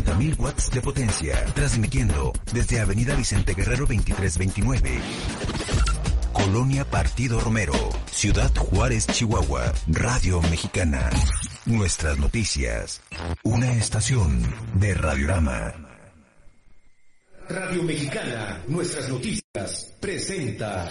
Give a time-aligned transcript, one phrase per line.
[0.00, 4.98] 50.000 watts de potencia, transmitiendo desde Avenida Vicente Guerrero 2329.
[6.32, 7.74] Colonia Partido Romero,
[8.10, 11.10] Ciudad Juárez, Chihuahua, Radio Mexicana.
[11.66, 13.02] Nuestras noticias.
[13.42, 14.42] Una estación
[14.74, 15.74] de Radiorama.
[17.48, 20.88] Radio Mexicana, nuestras noticias, presenta.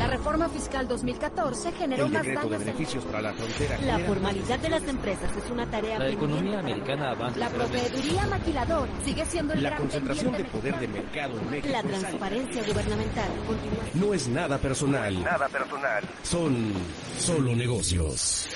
[0.00, 3.04] La reforma fiscal 2014 generó El más de daños.
[3.04, 3.74] para la frontera.
[3.76, 8.26] La genera- formalidad de las empresas es una tarea La economía americana avanza La proveeduría
[8.26, 11.68] maquilador sigue siendo el La gran concentración de poder de mercado en México.
[11.70, 13.84] La transparencia gubernamental continúa.
[13.92, 15.22] No es nada personal.
[15.22, 16.02] Nada personal.
[16.22, 16.72] Son
[17.18, 18.48] solo negocios.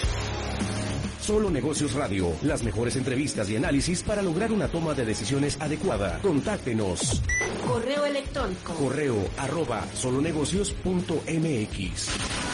[1.25, 6.19] Solo Negocios Radio, las mejores entrevistas y análisis para lograr una toma de decisiones adecuada.
[6.21, 7.23] Contáctenos.
[7.67, 8.75] Correo electrónico.
[8.75, 12.09] Correo arroba solonegocios.mx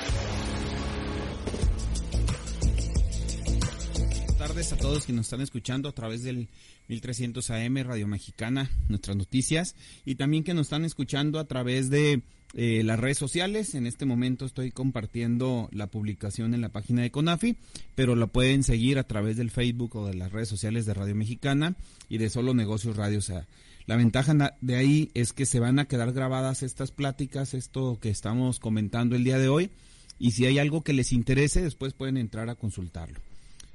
[4.53, 6.50] Tardes a todos que nos están escuchando a través del
[6.89, 12.20] 1300 AM Radio Mexicana, nuestras noticias, y también que nos están escuchando a través de
[12.53, 13.75] eh, las redes sociales.
[13.75, 17.56] En este momento estoy compartiendo la publicación en la página de Conafi,
[17.94, 21.14] pero la pueden seguir a través del Facebook o de las redes sociales de Radio
[21.14, 21.75] Mexicana
[22.11, 23.22] y de Solo Negocios Radio.
[23.22, 23.47] Sea,
[23.87, 28.10] la ventaja de ahí es que se van a quedar grabadas estas pláticas, esto que
[28.10, 29.71] estamos comentando el día de hoy,
[30.19, 33.19] y si hay algo que les interese, después pueden entrar a consultarlo.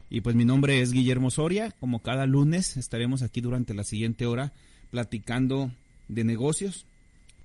[0.09, 1.72] Y pues mi nombre es Guillermo Soria.
[1.72, 4.53] Como cada lunes estaremos aquí durante la siguiente hora
[4.90, 5.72] platicando
[6.07, 6.85] de negocios,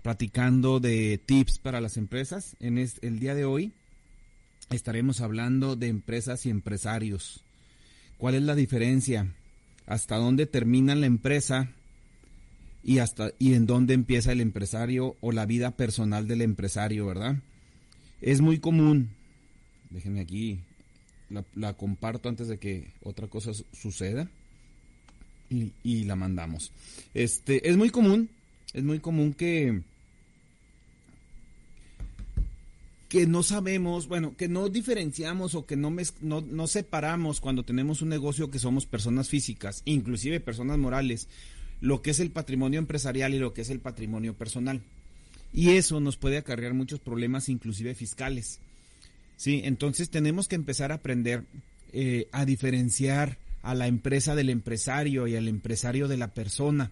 [0.02, 2.56] platicando de tips para las empresas.
[2.60, 3.72] En el día de hoy
[4.70, 7.42] estaremos hablando de empresas y empresarios.
[8.16, 9.34] ¿Cuál es la diferencia?
[9.86, 11.72] ¿Hasta dónde termina la empresa
[12.84, 17.38] y hasta y en dónde empieza el empresario o la vida personal del empresario, verdad?
[18.20, 19.10] Es muy común.
[19.90, 20.60] Déjenme aquí
[21.54, 24.28] la, comparto antes de que otra cosa su- suceda
[25.50, 26.72] y, y la mandamos.
[27.14, 28.28] Este es muy común,
[28.72, 29.80] es muy común que
[33.08, 37.62] que no sabemos, bueno, que no diferenciamos o que no, mez- no, no separamos cuando
[37.62, 41.28] tenemos un negocio que somos personas físicas, inclusive personas morales,
[41.82, 44.80] lo que es el patrimonio empresarial y lo que es el patrimonio personal.
[45.52, 48.60] Y eso nos puede acarrear muchos problemas, inclusive fiscales.
[49.36, 51.44] Sí, entonces tenemos que empezar a aprender
[51.92, 56.90] eh, a diferenciar a la empresa del empresario y al empresario de la persona,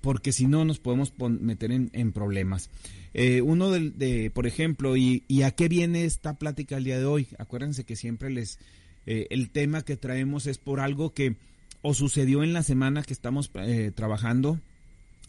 [0.00, 2.70] porque si no nos podemos meter en, problemas.
[3.14, 7.04] Eh, uno de, por ejemplo, y, y a qué viene esta plática el día de
[7.04, 7.28] hoy?
[7.38, 8.58] Acuérdense que siempre les,
[9.06, 11.36] eh, el tema que traemos es por algo que
[11.82, 14.60] o sucedió en la semana que estamos eh, trabajando,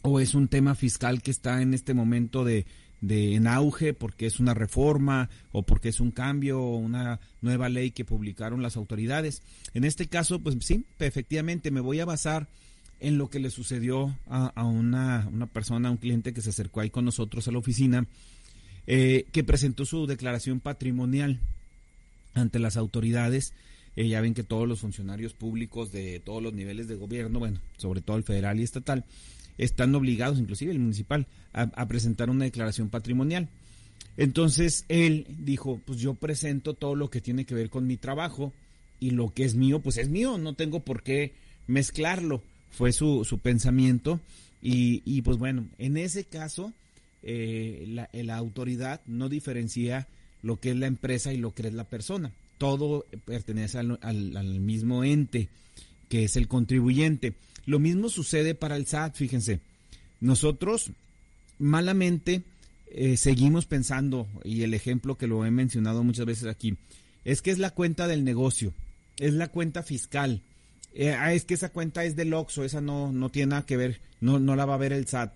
[0.02, 2.64] o es un tema fiscal que está en este momento de,
[3.00, 7.68] de en auge porque es una reforma o porque es un cambio o una nueva
[7.68, 9.42] ley que publicaron las autoridades.
[9.74, 12.48] En este caso, pues sí, efectivamente me voy a basar
[13.00, 16.80] en lo que le sucedió a, una, una persona, a un cliente que se acercó
[16.80, 18.06] ahí con nosotros a la oficina,
[18.86, 21.40] eh, que presentó su declaración patrimonial
[22.32, 23.52] ante las autoridades.
[23.96, 27.60] Eh, ya ven que todos los funcionarios públicos de todos los niveles de gobierno, bueno,
[27.76, 29.04] sobre todo el federal y estatal,
[29.58, 33.48] están obligados, inclusive el municipal, a, presentar una declaración patrimonial.
[34.16, 38.52] Entonces él dijo, pues yo presento todo lo que tiene que ver con mi trabajo
[39.00, 41.32] y lo que es mío, pues es mío, no tengo por qué
[41.66, 42.42] mezclarlo.
[42.70, 44.20] Fue su, su pensamiento
[44.60, 46.72] y, y pues bueno, en ese caso
[47.22, 50.08] eh, la, la autoridad no diferencia
[50.42, 52.32] lo que es la empresa y lo que es la persona.
[52.58, 55.48] Todo pertenece al, al mismo ente
[56.08, 57.34] que es el contribuyente.
[57.66, 59.60] Lo mismo sucede para el SAT, fíjense.
[60.20, 60.90] Nosotros
[61.58, 62.42] malamente
[62.90, 66.76] eh, seguimos pensando, y el ejemplo que lo he mencionado muchas veces aquí,
[67.24, 68.72] es que es la cuenta del negocio,
[69.18, 70.42] es la cuenta fiscal.
[70.94, 73.76] Eh, ah, es que esa cuenta es del OXO, esa no, no tiene nada que
[73.76, 75.34] ver, no, no la va a ver el SAT.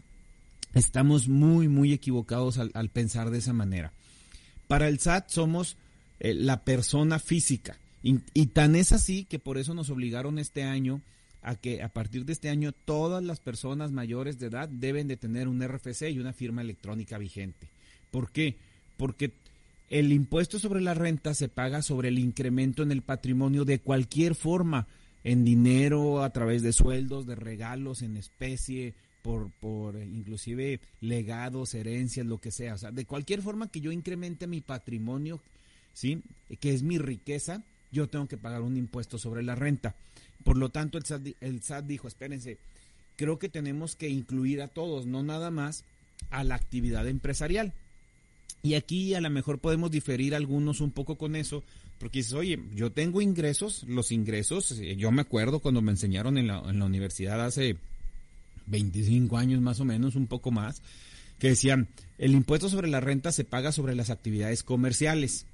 [0.75, 3.93] Estamos muy, muy equivocados al, pensar de esa manera.
[4.69, 5.77] Para el SAT somos
[6.21, 11.01] eh, la persona física Y, tan es así que por eso nos obligaron este año
[11.49, 15.17] a que a partir de este año todas las personas mayores de edad deben de
[15.17, 17.69] tener un RFC y una firma electrónica vigente.
[18.11, 18.57] ¿Por qué?
[18.99, 19.33] Porque
[19.89, 24.35] el impuesto sobre la renta se paga sobre el incremento en el patrimonio de cualquier
[24.35, 24.89] forma,
[25.25, 28.93] en dinero, a través de sueldos, de regalos, en especie,
[29.23, 32.75] por, por inclusive legados, herencias, lo que sea.
[32.75, 35.41] O sea, de cualquier forma que yo incremente mi patrimonio,
[35.95, 36.21] ¿sí?
[36.61, 39.95] Que es mi riqueza, yo tengo que pagar un impuesto sobre la renta.
[40.45, 42.59] Por lo tanto, el SAT, el SAT dijo, espérense,
[43.17, 45.85] creo que tenemos que incluir a todos, no nada más
[46.31, 47.73] a la actividad empresarial.
[48.63, 51.63] Y aquí a lo mejor podemos diferir algunos un poco con eso,
[51.99, 56.39] porque dices, oye, yo tengo ingresos, los ingresos, eh, yo me acuerdo cuando me enseñaron
[56.39, 57.77] en la, en la universidad hace
[58.67, 60.83] 25 años más o menos, un poco más,
[61.39, 61.89] que decían,
[62.19, 65.47] el impuesto sobre la renta se paga sobre las actividades comerciales.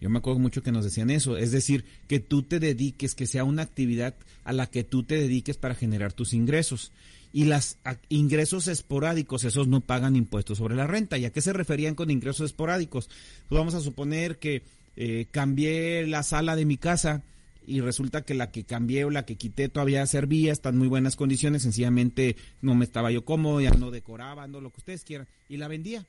[0.00, 3.26] Yo me acuerdo mucho que nos decían eso, es decir, que tú te dediques, que
[3.26, 4.14] sea una actividad
[4.44, 6.92] a la que tú te dediques para generar tus ingresos.
[7.32, 11.16] Y los ingresos esporádicos, esos no pagan impuestos sobre la renta.
[11.18, 13.08] ¿Y a qué se referían con ingresos esporádicos?
[13.48, 14.62] Pues vamos a suponer que
[14.96, 17.22] eh, cambié la sala de mi casa
[17.66, 20.88] y resulta que la que cambié o la que quité todavía servía, está en muy
[20.88, 25.04] buenas condiciones, sencillamente no me estaba yo cómodo, ya no decoraba, no lo que ustedes
[25.04, 26.04] quieran, y la vendía.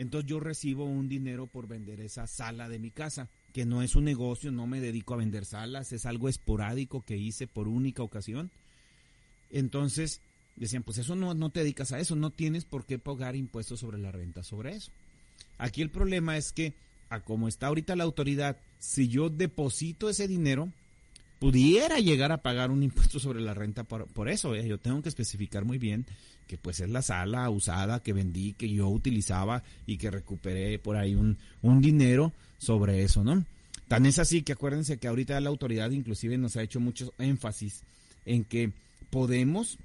[0.00, 3.96] Entonces yo recibo un dinero por vender esa sala de mi casa, que no es
[3.96, 8.02] un negocio, no me dedico a vender salas, es algo esporádico que hice por única
[8.02, 8.50] ocasión.
[9.50, 10.22] Entonces
[10.56, 13.80] decían, pues eso no, no te dedicas a eso, no tienes por qué pagar impuestos
[13.80, 14.90] sobre la renta sobre eso.
[15.58, 16.72] Aquí el problema es que,
[17.10, 20.72] a como está ahorita la autoridad, si yo deposito ese dinero,
[21.40, 24.54] pudiera llegar a pagar un impuesto sobre la renta por, eso.
[24.54, 24.68] ¿eh?
[24.68, 26.06] Yo tengo que especificar muy bien
[26.46, 30.96] que pues es la sala usada que vendí, que yo utilizaba y que recuperé por
[30.96, 33.44] ahí un, un dinero sobre eso, ¿no?
[33.88, 37.82] Tan es así que acuérdense que ahorita la autoridad inclusive nos ha hecho mucho énfasis
[38.26, 38.72] en que
[39.10, 39.78] podemos,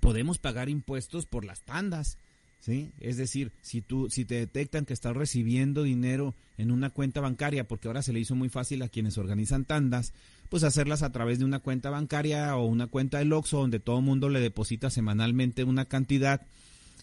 [0.00, 2.18] podemos pagar impuestos por las tandas.
[2.64, 2.92] ¿Sí?
[2.98, 7.68] Es decir, si tú, si te detectan que estás recibiendo dinero en una cuenta bancaria,
[7.68, 10.14] porque ahora se le hizo muy fácil a quienes organizan tandas,
[10.48, 13.98] pues hacerlas a través de una cuenta bancaria o una cuenta del Oxxo donde todo
[13.98, 16.40] el mundo le deposita semanalmente una cantidad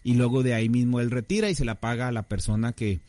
[0.03, 2.99] y luego de ahí mismo él retira y se la paga a la persona que,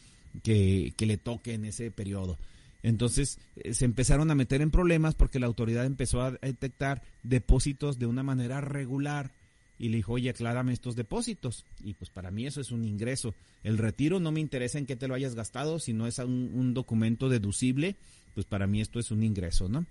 [0.42, 2.36] que, que le toque en ese periodo.
[2.82, 7.98] Entonces eh, se empezaron a meter en problemas porque la autoridad empezó a detectar depósitos
[7.98, 9.30] de una manera regular
[9.78, 11.64] y le dijo, oye, aclárame estos depósitos.
[11.82, 13.34] Y pues para mí eso es un ingreso.
[13.62, 16.74] El retiro no me interesa en qué te lo hayas gastado, si no es un,
[16.74, 17.96] documento deducible,
[18.34, 19.86] pues para mí esto es un ingreso, ¿no?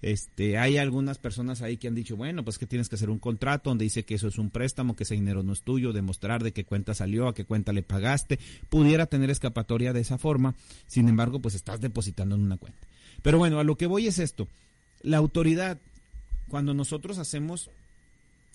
[0.00, 3.18] Este, hay algunas personas ahí que han dicho, bueno, pues que tienes que hacer un
[3.18, 6.44] contrato donde dice que eso es un préstamo, que ese dinero no es tuyo, demostrar
[6.44, 8.38] de qué cuenta salió, a qué cuenta le pagaste,
[8.68, 10.54] pudiera tener escapatoria de esa forma,
[10.86, 12.86] sin embargo, pues estás depositando en una cuenta.
[13.22, 14.46] Pero bueno, a lo que voy es esto,
[15.02, 15.78] la autoridad,
[16.48, 17.68] cuando nosotros hacemos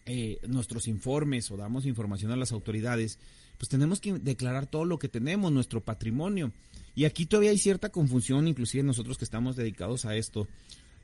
[0.05, 3.19] eh, nuestros informes o damos información a las autoridades,
[3.57, 6.51] pues tenemos que declarar todo lo que tenemos, nuestro patrimonio.
[6.95, 10.47] Y aquí todavía hay cierta confusión, inclusive nosotros que estamos dedicados a esto.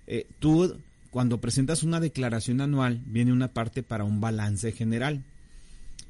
[0.08, 0.76] Eh, tú,
[1.12, 5.24] cuando presentas una declaración anual, viene una parte para un balance general.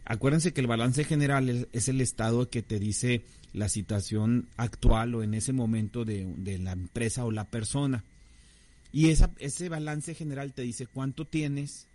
[0.05, 5.21] Acuérdense que el balance general es, el estado que te dice la situación actual o
[5.21, 8.03] en ese momento de, la empresa o la persona.
[8.91, 11.85] Y esa, ese balance general te dice cuánto tienes,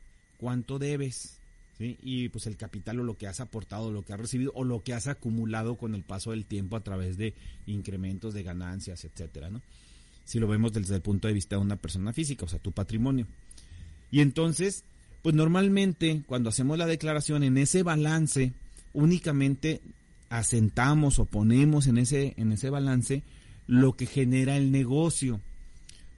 [0.44, 1.38] cuánto debes,
[1.78, 4.82] y pues el capital o lo que has aportado, lo que has recibido o lo
[4.82, 7.32] que has acumulado con el paso del tiempo a través de
[7.64, 9.62] incrementos de ganancias, etcétera, ¿no?
[10.26, 12.72] Si lo vemos desde el punto de vista de una persona física, o sea, tu
[12.72, 13.26] patrimonio.
[14.10, 14.84] Y entonces,
[15.22, 18.52] pues normalmente cuando hacemos la declaración en ese balance,
[18.92, 19.80] únicamente
[20.28, 23.22] asentamos o ponemos en ese, en ese balance
[23.66, 25.40] lo que genera el negocio.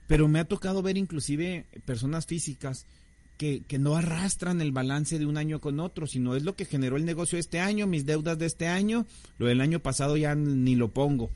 [0.05, 2.85] Pero me ha tocado ver inclusive personas físicas
[3.37, 6.65] que, que, no arrastran el balance de un año con otro, sino es lo que
[6.65, 9.05] generó el negocio este año, mis deudas de este año,
[9.37, 11.29] lo del año pasado ya ni lo pongo.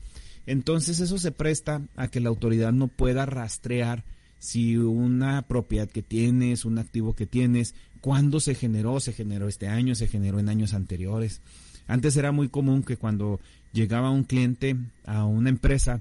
[0.46, 4.04] Entonces eso se presta a que la autoridad no pueda rastrear
[4.38, 9.68] si una propiedad que tienes, un activo que tienes, cuándo se generó, se generó este
[9.68, 11.40] año, se generó en años anteriores.
[11.86, 13.38] Antes era muy común que cuando
[13.72, 16.00] llegaba un cliente a una empresa,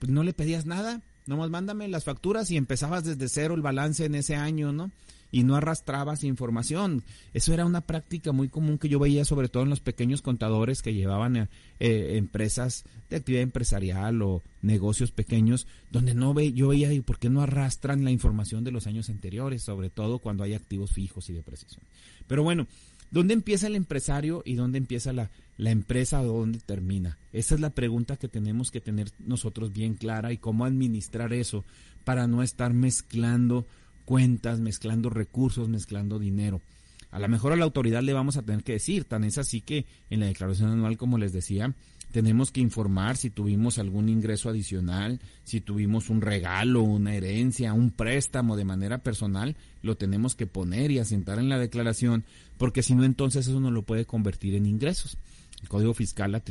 [0.00, 4.04] pues no le pedías nada, nomás mándame las facturas y empezabas desde cero el balance
[4.04, 4.90] en ese año, ¿no?
[5.30, 7.02] Y no arrastrabas información.
[7.34, 10.82] Eso era una práctica muy común que yo veía sobre todo en los pequeños contadores
[10.82, 11.48] que llevaban eh,
[11.80, 17.18] eh, empresas de actividad empresarial o negocios pequeños, donde no ve, yo veía, ¿y por
[17.18, 19.62] qué no arrastran la información de los años anteriores?
[19.62, 21.84] Sobre todo cuando hay activos fijos y de precisión.
[22.26, 22.66] Pero bueno,
[23.10, 27.18] ¿Dónde empieza el empresario y dónde empieza la, la empresa o dónde termina?
[27.32, 31.64] Esa es la pregunta que tenemos que tener nosotros bien clara y cómo administrar eso
[32.04, 33.66] para no estar mezclando
[34.06, 36.62] cuentas, mezclando recursos, mezclando dinero.
[37.10, 39.60] A lo mejor a la autoridad le vamos a tener que decir, tan es así
[39.60, 41.74] que en la declaración anual, como les decía,
[42.12, 47.90] tenemos que informar si tuvimos algún ingreso adicional, si tuvimos un regalo, una herencia, un
[47.90, 52.24] préstamo de manera personal, lo tenemos que poner y asentar en la declaración,
[52.56, 55.18] porque si no entonces eso no lo puede convertir en ingresos.
[55.62, 56.42] El Código Fiscal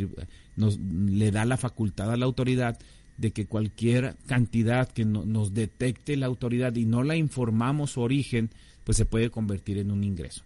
[0.56, 2.78] nos le da la facultad a la autoridad
[3.18, 8.50] de que cualquier cantidad que nos detecte la autoridad y no la informamos su origen,
[8.84, 10.44] pues se puede convertir en un ingreso.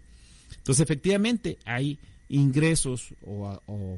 [0.57, 1.97] Entonces, efectivamente, hay
[2.29, 3.97] ingresos o,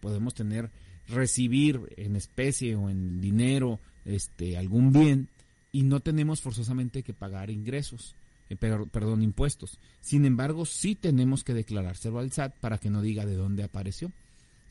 [0.00, 0.70] podemos tener
[1.08, 5.28] recibir en especie o en dinero este algún bien
[5.72, 8.14] y no tenemos forzosamente que pagar ingresos,
[8.50, 9.78] eh, perdón, impuestos.
[10.00, 14.12] Sin embargo, sí tenemos que declarárselo al SAT para que no diga de dónde apareció.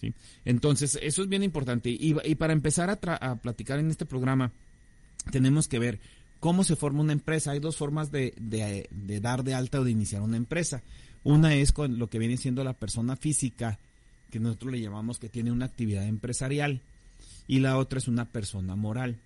[0.02, 0.14] ¿Sí?
[0.44, 1.90] Entonces, eso es bien importante.
[1.90, 4.52] Y, para empezar a, platicar en este programa,
[5.32, 6.00] tenemos que ver
[6.40, 7.52] cómo se forma una empresa.
[7.52, 8.34] Hay dos formas de,
[9.22, 10.82] dar de alta o de iniciar una empresa.
[11.24, 13.80] Una es con lo que viene siendo la persona física
[14.32, 16.82] que nosotros le llamamos que tiene una actividad empresarial
[17.48, 19.18] y la otra es una persona moral.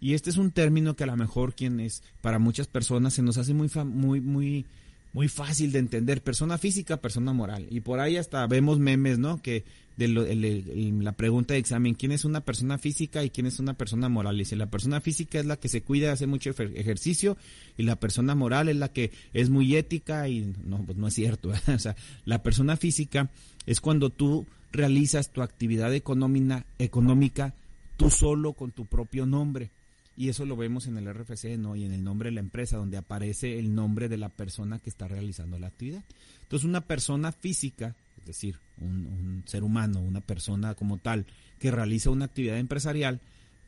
[0.00, 3.38] Y este es un término que a lo mejor quienes para muchas personas se nos
[3.38, 4.66] hace muy muy muy
[5.12, 7.66] muy fácil de entender, persona física, persona moral.
[7.70, 9.42] Y por ahí hasta vemos memes, ¿no?
[9.42, 9.64] Que
[10.08, 14.08] de la pregunta de examen, ¿quién es una persona física y quién es una persona
[14.08, 14.38] moral?
[14.38, 17.36] Dice, la persona física es la que se cuida, hace mucho ejercicio
[17.76, 21.14] y la persona moral es la que es muy ética y no, pues no es
[21.14, 21.52] cierto.
[21.74, 23.30] o sea, la persona física
[23.66, 27.54] es cuando tú realizas tu actividad económica, económica
[27.98, 29.70] tú solo con tu propio nombre.
[30.16, 31.76] Y eso lo vemos en el RFC ¿no?
[31.76, 34.90] y en el nombre de la empresa, donde aparece el nombre de la persona que
[34.90, 36.02] está realizando la actividad.
[36.42, 41.26] Entonces, una persona física, es decir, un, ser humano, una persona como tal,
[41.58, 43.20] que realiza una actividad empresarial,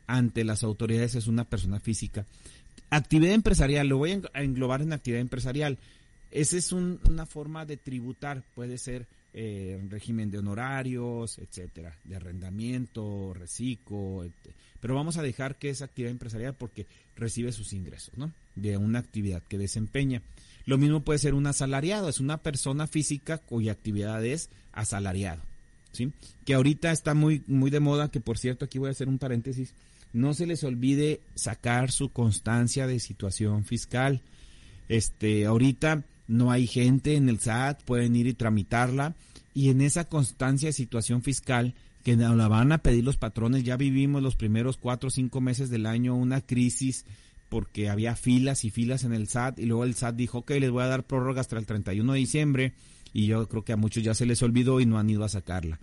[0.07, 2.25] ante las autoridades es una persona física.
[2.89, 5.77] Actividad empresarial, lo voy a englobar en actividad empresarial.
[6.31, 13.33] Esa es una forma de tributar, puede ser eh, régimen de honorarios, etcétera, de arrendamiento,
[13.33, 14.25] reciclo,
[14.79, 18.31] pero vamos a dejar que es actividad empresarial porque recibe sus ingresos, ¿no?
[18.55, 20.21] De una actividad que desempeña.
[20.65, 25.41] Lo mismo puede ser un asalariado, es una persona física cuya actividad es asalariado,
[25.91, 26.11] ¿sí?
[26.45, 29.19] Que ahorita está muy, muy de moda, que por cierto, aquí voy a hacer un
[29.19, 29.73] paréntesis,
[30.13, 34.21] no se les olvide sacar su constancia de situación fiscal.
[34.87, 39.15] Este, ahorita no hay gente en el SAT, pueden ir y tramitarla
[39.53, 43.77] y en esa constancia de situación fiscal que la van a pedir los patrones, ya
[43.77, 47.05] vivimos los primeros cuatro o cinco meses del año una crisis
[47.53, 50.71] porque había filas y filas en el SAT y luego el SAT dijo, ok, les
[50.71, 52.73] voy a dar prórroga hasta el 31 de diciembre
[53.13, 55.29] y yo creo que a muchos ya se les olvidó y no han ido a
[55.29, 55.79] sacarla.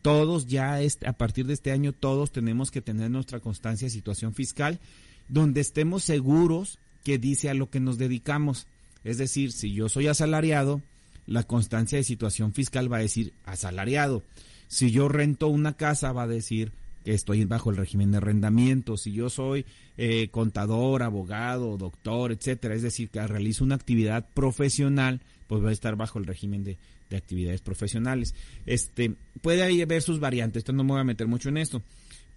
[0.00, 3.90] Todos ya, este, a partir de este año, todos tenemos que tener nuestra constancia de
[3.90, 4.80] situación fiscal
[5.28, 8.66] donde estemos seguros que dice a lo que nos dedicamos.
[9.04, 10.80] Es decir, si yo soy asalariado,
[11.26, 14.22] la constancia de situación fiscal va a decir asalariado.
[14.68, 18.96] Si yo rento una casa, va a decir que estoy bajo el régimen de arrendamiento.
[18.96, 19.66] Si yo soy
[19.96, 25.72] eh, contador, abogado, doctor, etcétera, es decir, que realizo una actividad profesional, pues va a
[25.72, 26.78] estar bajo el régimen de,
[27.10, 28.34] actividades profesionales.
[28.66, 31.82] Este, puede haber sus variantes, esto no me voy a meter mucho en esto.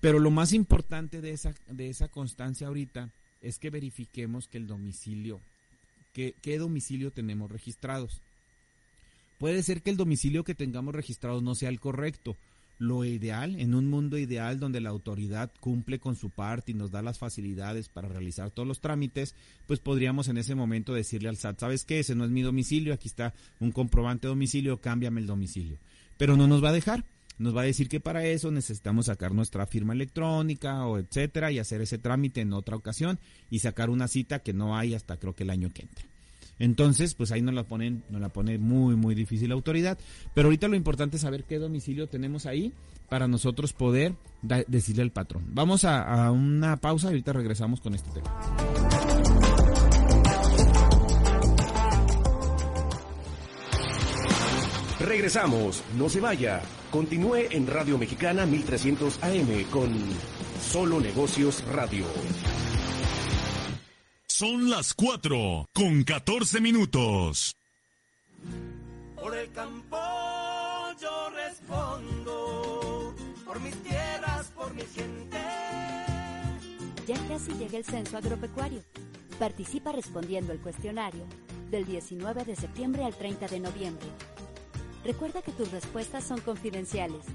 [0.01, 3.10] Pero lo más importante de esa, de esa constancia ahorita
[3.41, 5.39] es que verifiquemos que el domicilio
[6.13, 8.22] qué, domicilio tenemos registrados.
[9.39, 12.38] Puede ser que el domicilio que tengamos registrado no sea el correcto.
[12.84, 16.92] Lo ideal, en un mundo ideal donde la autoridad cumple con su parte y nos
[16.92, 19.36] da las facilidades para realizar todos los trámites,
[19.68, 22.00] pues podríamos en ese momento decirle al SAT, ¿sabes qué?
[22.00, 25.78] Ese no es mi domicilio, aquí está un comprobante de domicilio, cámbiame el domicilio.
[26.18, 27.06] Pero no nos va a dejar
[27.38, 31.60] nos va a decir que para eso necesitamos sacar nuestra firma electrónica o etcétera y
[31.60, 33.18] hacer ese trámite en otra ocasión
[33.50, 36.12] y sacar una cita que no hay hasta creo que el año que entra.
[36.60, 39.98] Entonces, pues ahí nos la ponen, nos la pone muy, muy difícil la autoridad.
[40.33, 42.74] Pero ahorita lo importante es saber qué domicilio tenemos ahí
[43.10, 44.15] para nosotros poder
[44.67, 45.43] decirle al patrón.
[45.50, 48.31] Vamos a, a una pausa y ahorita regresamos con este tema.
[55.00, 56.62] Regresamos, no se vaya.
[56.89, 59.91] Continúe en Radio Mexicana 1300 AM con
[60.62, 62.05] Solo Negocios Radio.
[64.36, 67.56] Son las 4 con 14 minutos.
[69.16, 69.98] Por el campo
[71.00, 73.13] yo respondo,
[73.46, 75.38] por mis tierras, por mi gente.
[77.06, 78.82] Ya casi llega el censo agropecuario.
[79.38, 81.28] Participa respondiendo el cuestionario
[81.70, 84.08] del 19 de septiembre al 30 de noviembre
[85.04, 87.25] Recuerda que tus respuestas son confidenciales.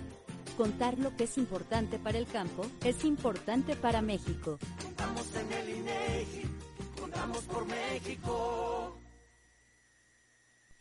[0.57, 4.59] Contar lo que es importante para el campo es importante para México.
[4.83, 6.43] Contamos en el INEGI,
[7.29, 8.98] contamos por México.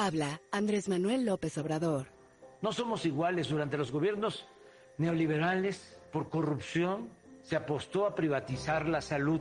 [0.00, 2.06] Habla Andrés Manuel López Obrador.
[2.62, 4.46] No somos iguales durante los gobiernos
[4.96, 7.08] neoliberales por corrupción.
[7.42, 9.40] Se apostó a privatizar la salud.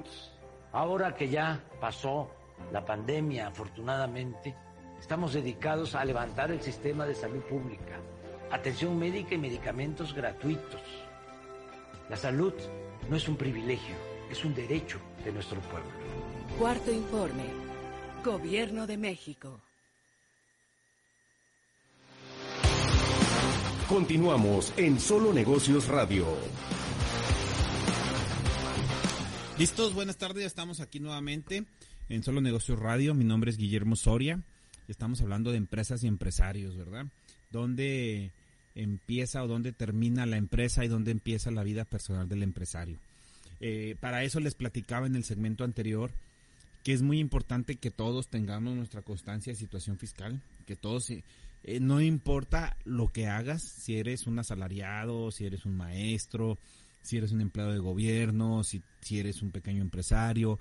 [0.71, 2.31] Ahora que ya pasó
[2.71, 4.55] la pandemia, afortunadamente,
[4.99, 7.99] estamos dedicados a levantar el sistema de salud pública,
[8.49, 10.81] atención médica y medicamentos gratuitos.
[12.09, 12.53] La salud
[13.07, 13.95] no es un privilegio,
[14.31, 15.91] es un derecho de nuestro pueblo.
[16.57, 17.43] Cuarto informe.
[18.25, 19.66] Gobierno de México.
[23.87, 26.27] Continuamos en Solo Negocios Radio.
[29.57, 31.63] Listos, buenas tardes, estamos aquí nuevamente
[32.09, 33.13] en Solo Negocios Radio.
[33.13, 34.41] Mi nombre es Guillermo Soria.
[34.89, 37.05] Estamos hablando de empresas y empresarios, ¿verdad?
[37.49, 38.31] ¿Dónde
[38.75, 42.97] empieza o dónde termina la empresa y dónde empieza la vida personal del empresario?
[43.61, 46.11] Eh, para eso les platicaba en el segmento anterior
[46.83, 51.11] que es muy importante que todos tengamos nuestra constancia de situación fiscal, que todos
[51.67, 56.57] eh, no importa lo que hagas, si eres un asalariado, si eres un maestro,
[57.01, 58.81] si eres un empleado de gobierno, si,
[59.11, 60.59] eres un pequeño empresario,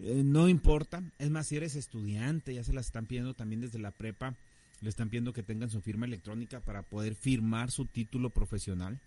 [0.00, 1.04] eh, no importa.
[1.20, 4.34] Es más, si eres estudiante, ya se las están pidiendo también desde la prepa,
[4.80, 8.98] le están pidiendo que tengan su firma electrónica para poder firmar su título profesional.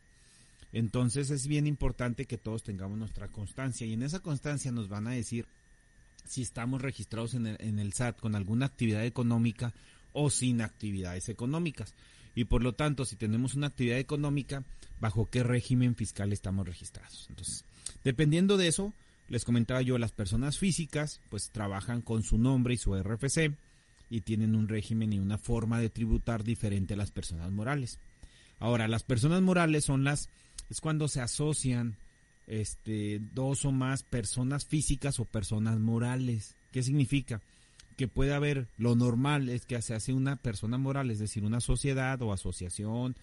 [0.71, 5.07] Entonces es bien importante que todos tengamos nuestra constancia y en esa constancia nos van
[5.07, 5.45] a decir
[6.23, 9.73] si estamos registrados en el, en el SAT con alguna actividad económica
[10.13, 11.93] o sin actividades económicas.
[12.35, 14.63] Y por lo tanto, si tenemos una actividad económica,
[14.99, 17.27] ¿bajo qué régimen fiscal estamos registrados?
[17.29, 17.65] Entonces,
[18.03, 18.93] dependiendo de eso,
[19.29, 23.55] les comentaba yo, las personas físicas pues trabajan con su nombre y su RFC
[24.09, 27.99] y tienen un régimen y una forma de tributar diferente a las personas morales.
[28.59, 30.29] Ahora, las personas morales son las,
[30.69, 31.97] es cuando se asocian
[32.47, 36.55] este, dos o más personas físicas o personas morales.
[36.71, 37.41] ¿Qué significa?
[37.93, 41.61] Que puede haber, lo normal es que se hace una persona moral, es decir, una
[41.61, 43.15] sociedad o asociación,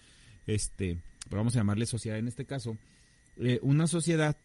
[0.47, 0.97] este,
[1.29, 2.77] vamos a llamarle sociedad en este caso,
[3.37, 4.35] eh, una sociedad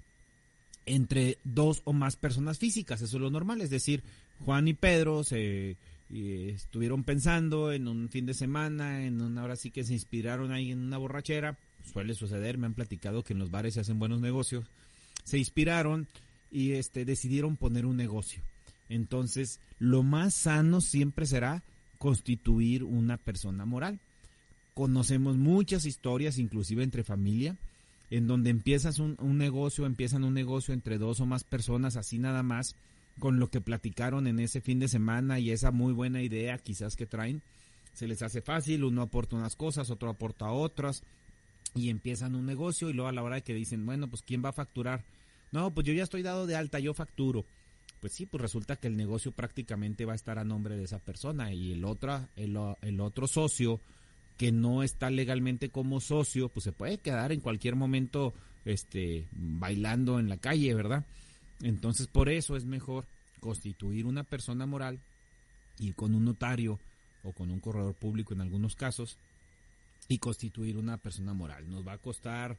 [0.84, 4.02] entre dos o más personas físicas, eso es lo normal, es decir,
[4.44, 5.76] Juan y Pedro se
[6.08, 10.70] estuvieron pensando en un fin de semana, en una hora sí que se inspiraron ahí
[10.70, 11.58] en una borrachera,
[11.92, 14.66] suele suceder, me han platicado que en los bares se hacen buenos negocios,
[15.24, 16.06] se inspiraron
[16.52, 18.40] y este decidieron poner un negocio
[18.88, 21.62] entonces, lo más sano siempre será
[21.98, 23.98] constituir una persona moral.
[24.74, 27.56] Conocemos muchas historias, inclusive entre familia,
[28.10, 32.42] en donde empiezas un, negocio, empiezan un negocio entre dos o más personas, así nada
[32.42, 32.76] más,
[33.18, 36.94] con lo que platicaron en ese fin de semana y esa muy buena idea quizás
[36.94, 37.42] que traen,
[37.94, 41.02] se les hace fácil, uno aporta unas cosas, otro aporta otras,
[41.74, 44.44] y empiezan un negocio y luego a la hora de que dicen, bueno, pues ¿quién
[44.44, 45.02] va a facturar?
[45.50, 47.46] No, pues yo ya estoy dado de alta, yo facturo
[48.00, 50.98] pues sí, pues resulta que el negocio prácticamente va a estar a nombre de esa
[50.98, 53.80] persona y el otro, el, otro socio
[54.36, 60.18] que no está legalmente como socio, pues se puede quedar en cualquier momento este bailando
[60.18, 61.06] en la calle, ¿verdad?
[61.62, 63.06] Entonces, por eso es mejor
[63.40, 65.00] constituir una persona moral
[65.78, 66.78] ir con un notario
[67.22, 69.18] o con un corredor público en algunos casos
[70.08, 71.68] y constituir una persona moral.
[71.68, 72.56] Nos va a costar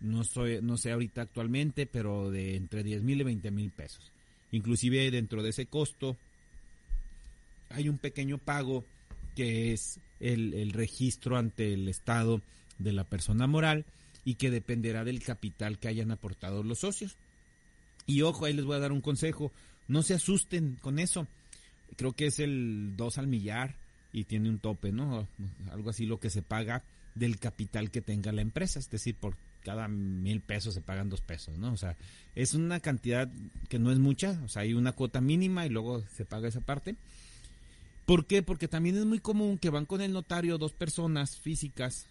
[0.00, 4.12] no soy no sé ahorita actualmente, pero de entre 10 mil y 20 mil pesos.
[4.56, 6.16] Inclusive dentro de ese costo
[7.70, 8.84] hay un pequeño pago
[9.34, 12.40] que es el, registro ante el Estado
[12.78, 13.84] de la persona moral
[14.24, 17.16] y que dependerá del capital que hayan aportado los socios.
[18.06, 19.52] Y ojo, ahí les voy a dar un consejo,
[19.88, 21.26] no se asusten con eso.
[21.96, 23.76] Creo que es el 2 al millar
[24.12, 25.28] y tiene un tope, ¿no?
[25.70, 26.82] Algo así lo que se paga
[27.14, 31.22] del capital que tenga la empresa, es decir, por cada mil pesos se pagan dos
[31.22, 31.72] pesos, ¿no?
[31.72, 31.96] O sea,
[32.36, 33.28] es una cantidad
[33.68, 36.60] que no es mucha, o sea, hay una cuota mínima y luego se paga esa
[36.60, 36.94] parte.
[38.04, 38.44] ¿Por qué?
[38.44, 42.06] Porque también es muy común que van con el notario dos personas físicas,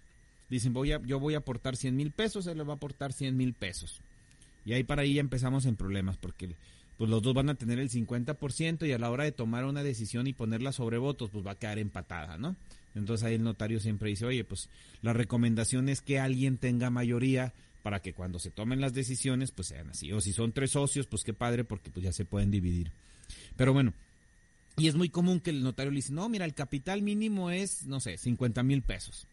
[0.49, 3.13] dicen, voy a, yo voy a aportar 100 mil pesos, él le va a aportar
[3.13, 4.01] 100 mil pesos.
[4.65, 6.49] Y ahí para ahí ya empezamos en problemas, porque
[6.97, 9.81] pues los dos van a tener el 50% y a la hora de tomar una
[9.81, 12.57] decisión y ponerla sobre votos, pues va a quedar empatada, ¿no?
[12.95, 14.69] Entonces ahí el notario siempre dice, oye, pues
[15.01, 17.53] la recomendación es que alguien tenga mayoría
[17.83, 20.11] para que cuando se tomen las decisiones, pues sean así.
[20.11, 22.91] O si son tres socios, pues qué padre, porque pues ya se pueden dividir.
[23.55, 23.93] Pero bueno,
[24.77, 27.85] y es muy común que el notario le dice, no, mira, el capital mínimo es,
[27.85, 29.27] no sé, 50 mil pesos.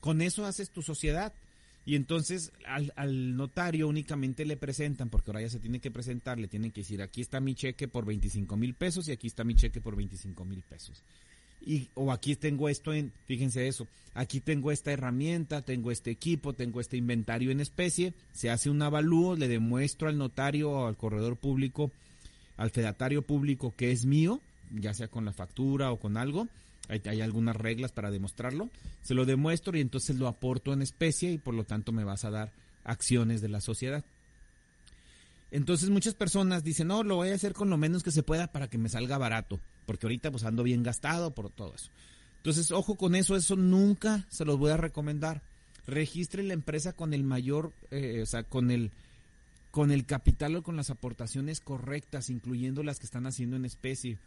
[0.00, 1.32] Con eso haces tu sociedad.
[1.86, 6.38] Y entonces al, al, notario únicamente le presentan, porque ahora ya se tiene que presentar,
[6.38, 9.44] le tienen que decir, aquí está mi cheque por 25 mil pesos y aquí está
[9.44, 11.02] mi cheque por 25 mil pesos.
[11.66, 16.52] Y, o aquí tengo esto en, fíjense eso, aquí tengo esta herramienta, tengo este equipo,
[16.52, 20.96] tengo este inventario en especie, se hace un avalúo, le demuestro al notario o al
[20.96, 21.90] corredor público,
[22.56, 24.40] al fedatario público que es mío,
[24.72, 26.48] ya sea con la factura o con algo,
[26.88, 28.68] hay, hay, algunas reglas para demostrarlo,
[29.02, 32.24] se lo demuestro y entonces lo aporto en especie y por lo tanto me vas
[32.24, 32.52] a dar
[32.84, 34.04] acciones de la sociedad.
[35.50, 38.48] Entonces muchas personas dicen, no, lo voy a hacer con lo menos que se pueda
[38.48, 41.90] para que me salga barato, porque ahorita pues ando bien gastado por todo eso.
[42.38, 45.40] Entonces, ojo con eso, eso nunca se los voy a recomendar.
[45.86, 48.90] Registre la empresa con el mayor, eh, o sea, con el,
[49.70, 54.18] con el capital o con las aportaciones correctas, incluyendo las que están haciendo en especie.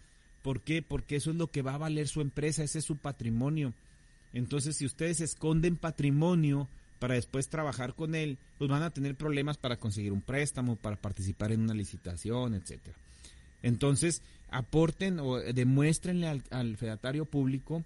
[0.41, 0.81] ¿Por qué?
[0.81, 3.73] Porque eso es lo que va a valer su empresa, ese es su patrimonio.
[4.33, 6.67] Entonces, si ustedes esconden patrimonio
[6.99, 10.95] para después trabajar con él, pues van a tener problemas para conseguir un préstamo, para
[10.95, 12.97] participar en una licitación, etcétera.
[13.67, 17.83] Entonces, aporten o demuéstrenle al, fedatario público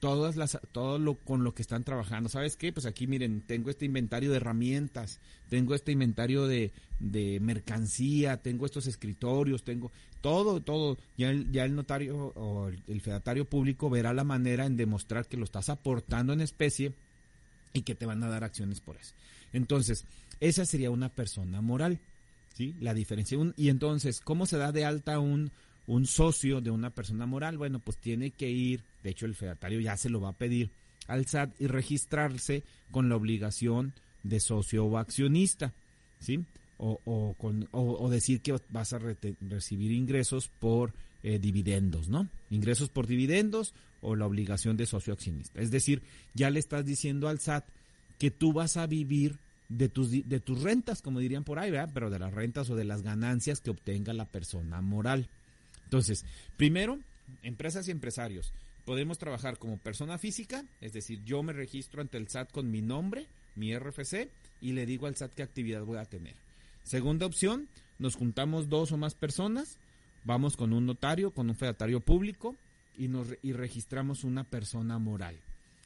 [0.00, 2.28] todas las todo lo con lo que están trabajando.
[2.28, 2.72] ¿Sabes qué?
[2.72, 8.66] Pues aquí miren, tengo este inventario de herramientas, tengo este inventario de, de mercancía, tengo
[8.66, 10.98] estos escritorios, tengo todo, todo.
[11.16, 15.26] Ya el, ya el notario o el, el fedatario público verá la manera en demostrar
[15.26, 16.94] que lo estás aportando en especie
[17.72, 19.14] y que te van a dar acciones por eso.
[19.52, 20.04] Entonces,
[20.40, 22.00] esa sería una persona moral,
[22.54, 22.74] ¿sí?
[22.80, 23.38] La diferencia.
[23.56, 25.50] Y entonces, ¿cómo se da de alta un,
[25.86, 27.58] un socio de una persona moral?
[27.58, 30.70] Bueno, pues tiene que ir, de hecho el fedatario ya se lo va a pedir
[31.08, 35.72] al SAT y registrarse con la obligación de socio o accionista,
[36.20, 36.44] ¿sí?
[36.78, 42.08] O, o, con, o, o decir que vas a re recibir ingresos por eh, dividendos,
[42.08, 42.28] ¿no?
[42.50, 45.60] Ingresos por dividendos o la obligación de socio accionista.
[45.60, 46.02] Es decir,
[46.34, 47.64] ya le estás diciendo al SAT
[48.18, 49.38] que tú vas a vivir
[49.76, 51.90] de tus, de tus rentas, como dirían por ahí, ¿verdad?
[51.92, 55.28] Pero de las rentas o de las ganancias que obtenga la persona moral.
[55.84, 56.24] Entonces,
[56.56, 56.98] primero,
[57.42, 58.52] empresas y empresarios.
[58.84, 62.82] Podemos trabajar como persona física, es decir, yo me registro ante el SAT con mi
[62.82, 64.28] nombre, mi RFC,
[64.60, 66.34] y le digo al SAT qué actividad voy a tener.
[66.82, 69.78] Segunda opción, nos juntamos dos o más personas,
[70.24, 72.56] vamos con un notario, con un fedatario público
[72.96, 75.38] y, nos, y registramos una persona moral.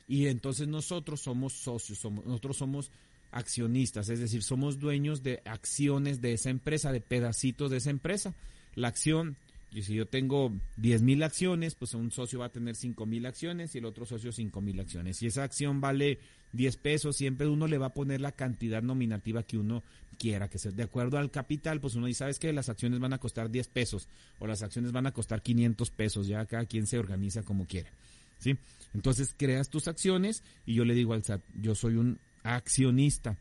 [0.09, 2.91] Y entonces nosotros somos socios, somos, nosotros somos
[3.37, 8.35] accionistas, es decir, somos dueños de acciones de esa empresa, de pedacitos de esa empresa.
[8.75, 9.37] La acción,
[9.73, 13.27] y si yo tengo 10 mil acciones, pues un socio va a tener 5 mil
[13.27, 15.19] acciones y el otro socio 5 mil acciones.
[15.19, 16.19] Si esa acción vale
[16.53, 19.83] 10 pesos, siempre uno le va a poner la cantidad nominativa que uno
[20.19, 23.13] quiera, que sea de acuerdo al capital, pues uno dice, ¿sabes que Las acciones van
[23.13, 26.87] a costar 10 pesos o las acciones van a costar 500 pesos, ya cada quien
[26.87, 27.91] se organiza como quiere.
[28.39, 28.57] ¿Sí?
[28.95, 32.19] Entonces creas tus acciones y yo le digo al SAT, yo soy un
[32.55, 33.39] accionista.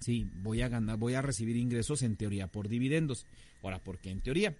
[0.00, 3.26] Sí, voy a ganar, voy a recibir ingresos en teoría por dividendos.
[3.62, 4.54] Ahora, ¿por qué en teoría?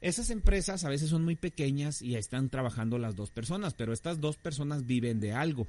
[0.00, 4.20] Esas empresas a veces son muy pequeñas y están trabajando las dos personas, pero estas
[4.20, 5.68] dos personas viven de algo.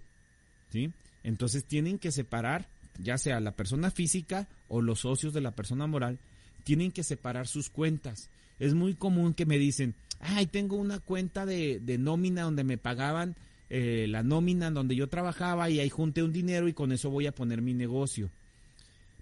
[0.71, 0.91] ¿Sí?
[1.23, 5.86] Entonces tienen que separar, ya sea la persona física o los socios de la persona
[5.86, 6.19] moral,
[6.63, 8.29] tienen que separar sus cuentas.
[8.60, 12.77] Es muy común que me dicen, ay, tengo una cuenta de, de nómina donde me
[12.77, 13.36] pagaban
[13.75, 17.25] eh, la nómina donde yo trabajaba y ahí junté un dinero y con eso voy
[17.25, 18.29] a poner mi negocio.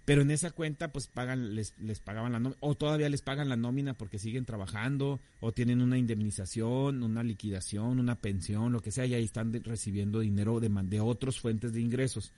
[0.04, 3.48] Pero en esa cuenta pues pagan, les, les pagaban la nómina, o todavía les pagan
[3.48, 8.92] la nómina porque siguen trabajando, o tienen una indemnización, una liquidación, una pensión, lo que
[8.92, 12.34] sea, y ahí están recibiendo dinero de, de otras fuentes de ingresos.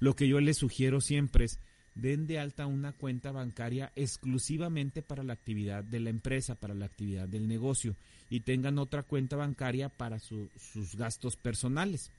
[0.00, 1.60] Lo que yo les sugiero siempre es,
[1.94, 6.86] den de alta una cuenta bancaria exclusivamente para la actividad de la empresa, para la
[6.86, 7.94] actividad del negocio,
[8.30, 12.10] y tengan otra cuenta bancaria para su, sus gastos personales.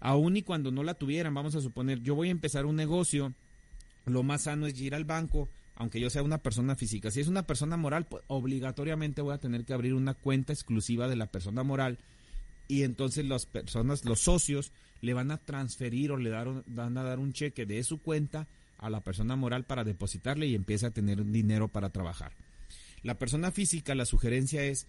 [0.00, 3.32] Aún y cuando no la tuvieran, vamos a suponer, yo voy a empezar un negocio,
[4.06, 7.10] lo más sano es ir al banco, aunque yo sea una persona física.
[7.10, 11.08] Si es una persona moral, pues obligatoriamente voy a tener que abrir una cuenta exclusiva
[11.08, 11.98] de la persona moral
[12.68, 17.02] y entonces las personas, los socios, le van a transferir o le dar, van a
[17.02, 18.46] dar un cheque de su cuenta
[18.78, 22.32] a la persona moral para depositarle y empieza a tener dinero para trabajar.
[23.02, 24.86] La persona física, la sugerencia es,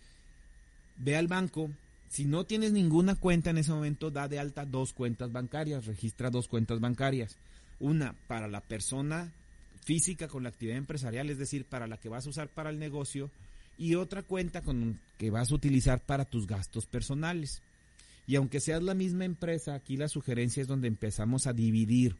[0.97, 1.69] ve al banco,
[2.09, 6.29] si no tienes ninguna cuenta en ese momento, da de alta dos cuentas bancarias, registra
[6.29, 7.37] dos cuentas bancarias
[7.79, 9.31] una para la persona
[9.83, 12.79] física con la actividad empresarial, es decir, para la que vas a usar para el
[12.79, 13.31] negocio,
[13.77, 17.61] y otra cuenta con que vas a utilizar para tus gastos personales.
[18.27, 22.15] Y aunque seas la misma empresa, aquí la sugerencia es donde empezamos a dividir.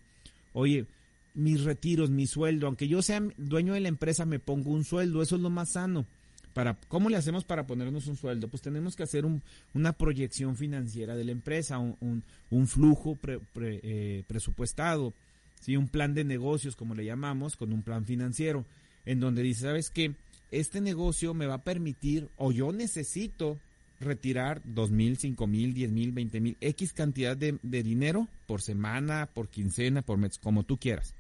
[0.54, 0.86] Oye,
[1.34, 5.22] mis retiros, mi sueldo, aunque yo sea dueño de la empresa, me pongo un sueldo,
[5.22, 6.06] eso es lo más sano.
[6.54, 8.48] Para, ¿Cómo le hacemos para ponernos un sueldo?
[8.48, 9.26] Pues tenemos que hacer
[9.74, 12.24] una proyección financiera de la empresa, un,
[12.68, 13.18] flujo
[13.62, 15.14] eh, presupuestado,
[15.62, 15.78] ¿sí?
[15.78, 18.66] un plan de negocios, como le llamamos, con un plan financiero,
[19.06, 20.16] en donde dice, ¿sabes qué?
[20.52, 23.60] Este negocio me va a permitir, o yo necesito
[24.00, 28.62] retirar dos mil, cinco mil, diez mil, veinte mil, X cantidad de, de dinero por
[28.62, 31.14] semana, por quincena, por mes, como tú quieras.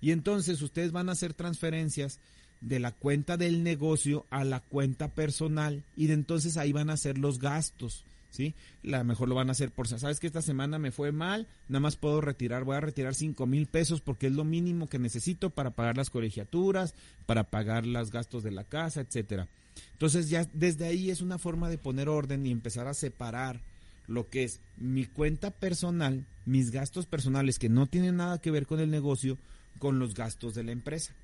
[0.00, 2.18] Y entonces ustedes van a hacer transferencias
[2.60, 6.94] de la cuenta del negocio a la cuenta personal y de entonces ahí van a
[6.94, 8.54] hacer los gastos, ¿sí?
[8.82, 11.80] La mejor lo van a hacer por, sabes que esta semana me fue mal, nada
[11.80, 15.50] más puedo retirar, voy a retirar cinco mil pesos porque es lo mínimo que necesito
[15.50, 16.94] para pagar las colegiaturas,
[17.26, 19.48] para pagar los gastos de la casa, etcétera.
[19.92, 23.60] Entonces ya desde ahí es una forma de poner orden y empezar a separar
[24.06, 28.66] lo que es mi cuenta personal, mis gastos personales que no tienen nada que ver
[28.66, 29.38] con el negocio,
[29.78, 31.14] con los gastos de la empresa.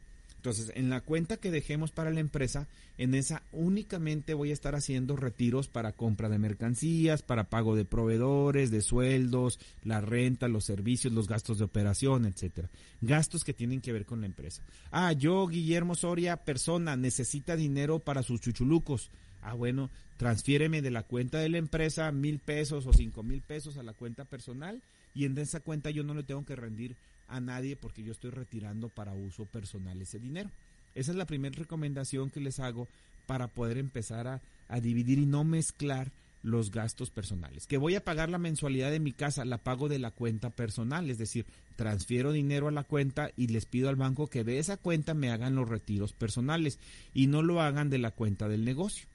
[0.47, 4.77] Entonces, en la cuenta que dejemos para la empresa, en esa únicamente voy a estar
[4.77, 10.65] haciendo retiros para compra de mercancías, para pago de proveedores, de sueldos, la renta, los
[10.65, 12.71] servicios, los gastos de operación, etcétera.
[13.01, 14.63] Gastos que tienen que ver con la empresa.
[14.93, 19.11] Ah, yo, Guillermo Soria, persona, necesita dinero para sus chuchulucos.
[19.43, 23.79] Ah, bueno, transfiéreme de la cuenta de la empresa mil pesos o cinco mil pesos
[23.79, 24.81] a la cuenta personal
[25.13, 26.95] y en esa cuenta yo no le tengo que rendir
[27.29, 30.51] a nadie porque yo estoy retirando para uso personal ese dinero.
[30.95, 32.89] Esa es la primera recomendación que les hago
[33.27, 34.41] para poder empezar a,
[34.81, 36.11] dividir y no mezclar
[36.43, 37.67] los gastos personales.
[37.67, 41.11] Que voy a pagar la mensualidad de mi casa, la pago de la cuenta personal,
[41.11, 41.45] es decir,
[41.77, 45.31] transfiero dinero a la cuenta y les pido al banco que de esa cuenta me
[45.31, 46.79] hagan los retiros personales
[47.15, 49.07] y no lo hagan de la cuenta del negocio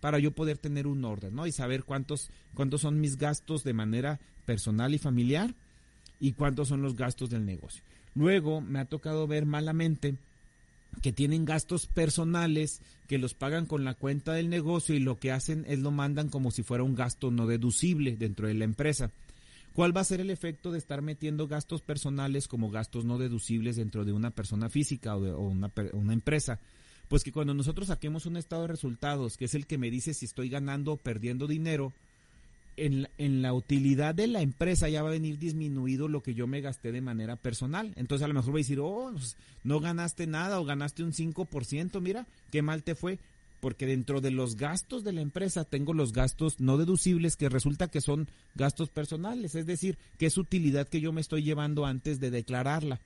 [0.00, 1.46] para yo poder tener un orden, ¿no?
[1.46, 5.54] Y saber cuántos cuántos son mis gastos de manera personal y familiar
[6.20, 7.82] y cuántos son los gastos del negocio.
[8.14, 10.16] Luego me ha tocado ver malamente
[11.02, 15.32] que tienen gastos personales que los pagan con la cuenta del negocio y lo que
[15.32, 19.10] hacen es lo mandan como si fuera un gasto no deducible dentro de la empresa.
[19.74, 23.76] ¿Cuál va a ser el efecto de estar metiendo gastos personales como gastos no deducibles
[23.76, 26.58] dentro de una persona física o, de, una, una empresa?
[27.06, 30.14] Pues que cuando nosotros saquemos un estado de resultados, que es el que me dice
[30.14, 31.92] si estoy ganando o perdiendo dinero,
[32.86, 36.60] en, la utilidad de la empresa ya va a venir disminuido lo que yo me
[36.60, 37.92] gasté de manera personal.
[37.96, 41.12] Entonces a lo mejor voy a decir, oh, pues, no ganaste nada o ganaste un
[41.12, 43.18] 5%, mira, qué mal te fue.
[43.60, 47.88] Porque dentro de los gastos de la empresa tengo los gastos no deducibles que resulta
[47.88, 52.20] que son gastos personales, es decir, que es utilidad que yo me estoy llevando antes
[52.20, 53.00] de declararla.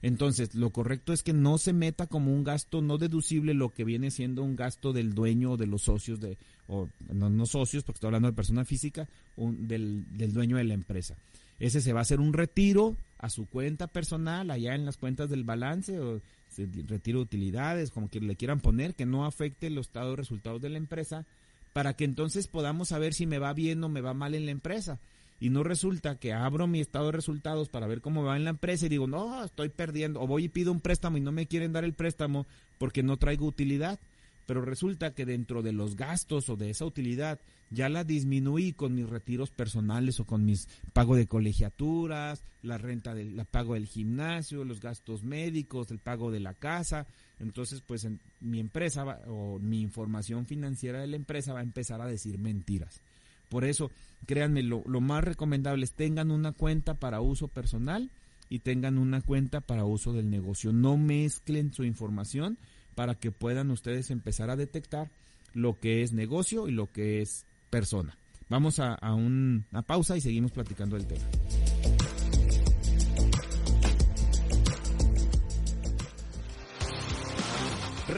[0.00, 3.84] Entonces, lo correcto es que no se meta como un gasto no deducible lo que
[3.84, 7.96] viene siendo un gasto del dueño o de los socios de, o no, socios, porque
[7.96, 11.16] estoy hablando de persona física, del, del dueño de la empresa.
[11.58, 15.30] Ese se va a hacer un retiro a su cuenta personal, allá en las cuentas
[15.30, 16.20] del balance, o
[16.86, 20.62] retiro de utilidades, como que le quieran poner, que no afecte el estado de resultados
[20.62, 21.26] de la empresa,
[21.72, 24.52] para que entonces podamos saber si me va bien o me va mal en la
[24.52, 25.00] empresa
[25.40, 28.50] y no resulta que abro mi estado de resultados para ver cómo va en la
[28.50, 31.46] empresa y digo, no, estoy perdiendo, o voy y pido un préstamo y no me
[31.46, 32.46] quieren dar el préstamo
[32.78, 34.00] porque no traigo utilidad,
[34.46, 37.38] pero resulta que dentro de los gastos o de esa utilidad
[37.70, 43.14] ya la disminuí con mis retiros personales o con mis pago de colegiaturas, la renta
[43.14, 47.06] del la pago del gimnasio, los gastos médicos, el pago de la casa,
[47.38, 52.00] entonces pues en, mi empresa o mi información financiera de la empresa va a empezar
[52.00, 53.02] a decir mentiras.
[53.48, 53.90] Por eso,
[54.26, 58.10] créanme, lo, más recomendable es tengan una cuenta para uso personal
[58.48, 60.72] y tengan una cuenta para uso del negocio.
[60.72, 62.58] No mezclen su información
[62.94, 65.10] para que puedan ustedes empezar a detectar
[65.54, 68.18] lo que es negocio y lo que es persona.
[68.48, 71.24] Vamos a, a una pausa y seguimos platicando el tema.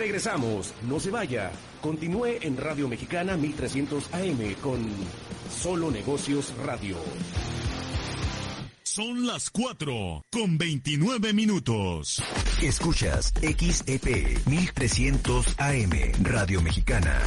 [0.01, 1.53] Regresamos, no se vaya.
[1.83, 4.81] Continúe en Radio Mexicana 1300 AM con
[5.51, 6.97] Solo Negocios Radio.
[8.83, 12.23] Son las 4 con 29 minutos.
[12.63, 17.21] Escuchas XEP 1300 AM Radio Mexicana.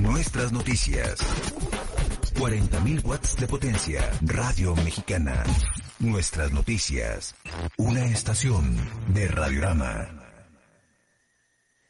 [0.00, 1.18] Nuestras noticias.
[2.36, 4.10] 40.000 watts de potencia.
[4.22, 5.44] Radio Mexicana.
[5.98, 7.34] Nuestras noticias.
[7.76, 10.23] Una estación de Radiorama.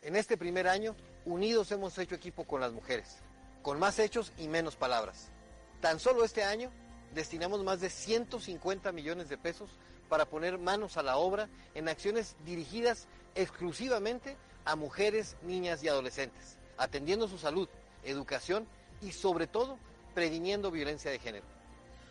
[0.05, 3.17] En este primer año, unidos hemos hecho equipo con las mujeres,
[3.63, 5.31] con más hechos y menos palabras.
[5.81, 6.71] Tan solo este año
[7.15, 9.71] destinamos más de 150 millones de pesos
[10.11, 14.37] para poner manos a la obra en acciones dirigidas exclusivamente
[14.67, 17.67] a mujeres, niñas y adolescentes, atendiendo su salud,
[18.03, 18.67] educación
[19.01, 19.79] y sobre todo
[20.15, 21.47] previniendo violencia de género,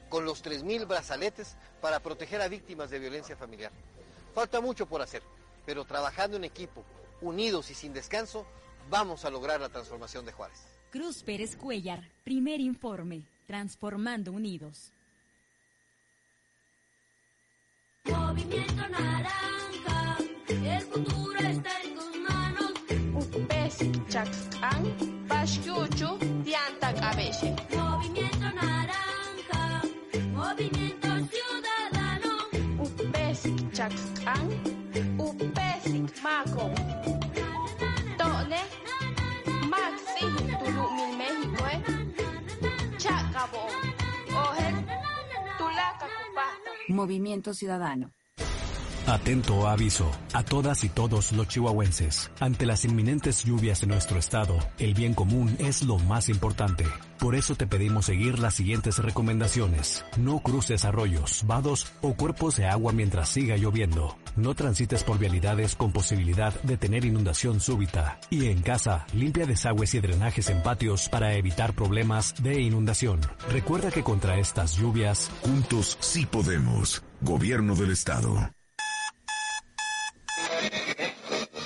[0.09, 3.71] con los 3.000 brazaletes para proteger a víctimas de violencia familiar.
[4.33, 5.21] Falta mucho por hacer,
[5.63, 6.83] pero trabajando en equipo,
[7.23, 8.45] unidos y sin descanso,
[8.89, 10.59] vamos a lograr la transformación de Juárez.
[10.91, 14.91] Cruz Pérez Cuellar, primer informe, Transformando Unidos.
[18.05, 20.17] Movimiento naranja,
[20.49, 22.71] el futuro está en tus manos.
[23.15, 23.77] Upes,
[24.09, 27.55] chacán, pascucho, dianta cabece.
[27.75, 29.81] Movimiento naranja,
[30.33, 32.83] movimiento ciudadano.
[32.83, 34.82] Upes, chacán,
[35.23, 35.83] upes,
[36.21, 36.71] maco.
[38.17, 38.61] Tole,
[39.69, 40.25] maxi,
[40.59, 41.81] tulu mil México, eh.
[42.97, 43.63] Chacabo,
[44.45, 44.69] oje,
[45.57, 46.71] tulaca, cupata.
[46.89, 48.11] Movimiento Ciudadano.
[49.05, 52.31] Atento aviso a todas y todos los chihuahuenses.
[52.39, 56.85] Ante las inminentes lluvias en nuestro estado, el bien común es lo más importante.
[57.19, 60.05] Por eso te pedimos seguir las siguientes recomendaciones.
[60.17, 64.17] No cruces arroyos, vados o cuerpos de agua mientras siga lloviendo.
[64.37, 68.19] No transites por vialidades con posibilidad de tener inundación súbita.
[68.29, 73.19] Y en casa, limpia desagües y drenajes en patios para evitar problemas de inundación.
[73.49, 77.03] Recuerda que contra estas lluvias, juntos sí podemos.
[77.21, 78.49] Gobierno del Estado.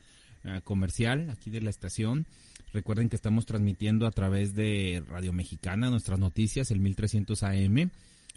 [0.47, 2.25] uh, comercial aquí de la estación.
[2.73, 7.91] Recuerden que estamos transmitiendo a través de Radio Mexicana nuestras noticias, el 1300 AM.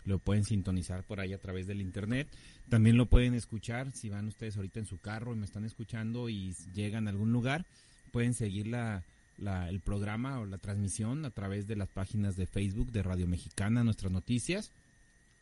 [0.03, 2.27] Lo pueden sintonizar por ahí a través del internet.
[2.67, 6.27] También lo pueden escuchar si van ustedes ahorita en su carro y me están escuchando
[6.27, 7.65] y llegan a algún lugar.
[8.11, 9.03] Pueden seguir la,
[9.37, 13.27] la, el programa o la transmisión a través de las páginas de Facebook de Radio
[13.27, 14.71] Mexicana, nuestras noticias,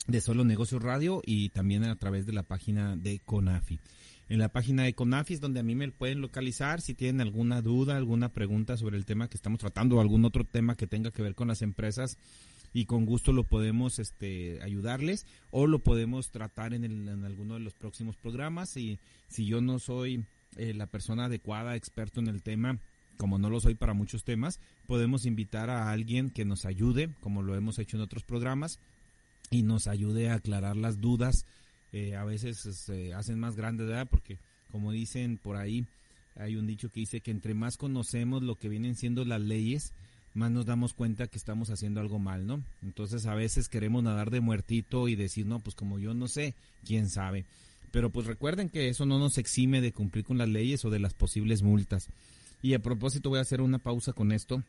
[0.08, 3.80] de Solo Negocios Radio y también a través de la página de CONAFI.
[4.30, 7.62] En la página de CONAFI es donde a mí me pueden localizar si tienen alguna
[7.62, 11.12] duda, alguna pregunta sobre el tema que estamos tratando o algún otro tema que tenga
[11.12, 12.18] que ver con las empresas
[12.74, 17.54] y con gusto lo podemos este, ayudarles o lo podemos tratar en, el, en alguno
[17.54, 20.26] de los próximos programas y si yo no soy
[20.58, 22.80] eh, la persona adecuada, experto en el tema,
[23.18, 27.42] como no lo soy para muchos temas, podemos invitar a alguien que nos ayude, como
[27.42, 28.80] lo hemos hecho en otros programas,
[29.50, 31.46] y nos ayude a aclarar las dudas.
[31.92, 33.90] Eh, a veces se hacen más grandes.
[34.10, 34.40] Porque,
[34.72, 35.86] como dicen por ahí,
[36.36, 39.94] hay un dicho que dice que entre más conocemos lo que vienen siendo las leyes,
[40.34, 42.64] más nos damos cuenta que estamos haciendo algo mal, ¿no?
[42.82, 46.56] Entonces a veces queremos nadar de muertito y decir, no, pues como yo no sé,
[46.86, 47.46] quién sabe.
[47.92, 51.00] Pero pues recuerden que eso no nos exime de cumplir con las leyes o de
[51.00, 52.08] las posibles multas.
[52.64, 54.64] Y a propósito voy a hacer una pausa con esto.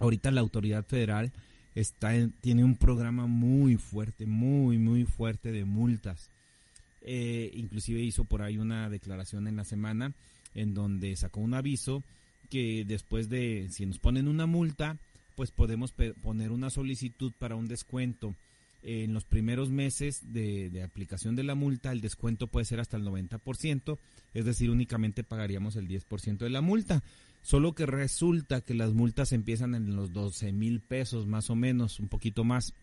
[0.00, 1.30] Ahorita la autoridad federal
[1.74, 6.30] está en, tiene un programa muy fuerte, muy, muy fuerte de multas.
[7.02, 10.14] Eh, inclusive hizo por ahí una declaración en la semana
[10.54, 12.02] en donde sacó un aviso
[12.48, 14.96] que después de, si nos ponen una multa,
[15.36, 15.92] pues podemos
[16.22, 18.34] poner una solicitud para un descuento.
[18.82, 22.96] En los primeros meses de, de, aplicación de la multa, el descuento puede ser hasta
[22.96, 23.98] el 90%,
[24.32, 27.02] es decir, únicamente pagaríamos el 10% de la multa.
[27.42, 31.98] Solo que resulta que las multas empiezan en los 12 mil pesos, más o menos,
[31.98, 32.74] un poquito más.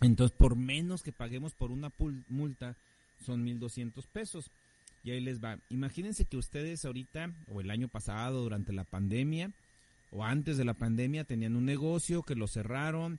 [0.00, 1.92] Entonces, por menos que paguemos por una
[2.28, 2.76] multa,
[3.24, 4.50] son 1.200 pesos.
[5.04, 5.58] Y ahí les va.
[5.68, 9.50] Imagínense que ustedes ahorita, o el año pasado, durante la pandemia,
[10.10, 13.18] o antes de la pandemia, tenían un negocio que lo cerraron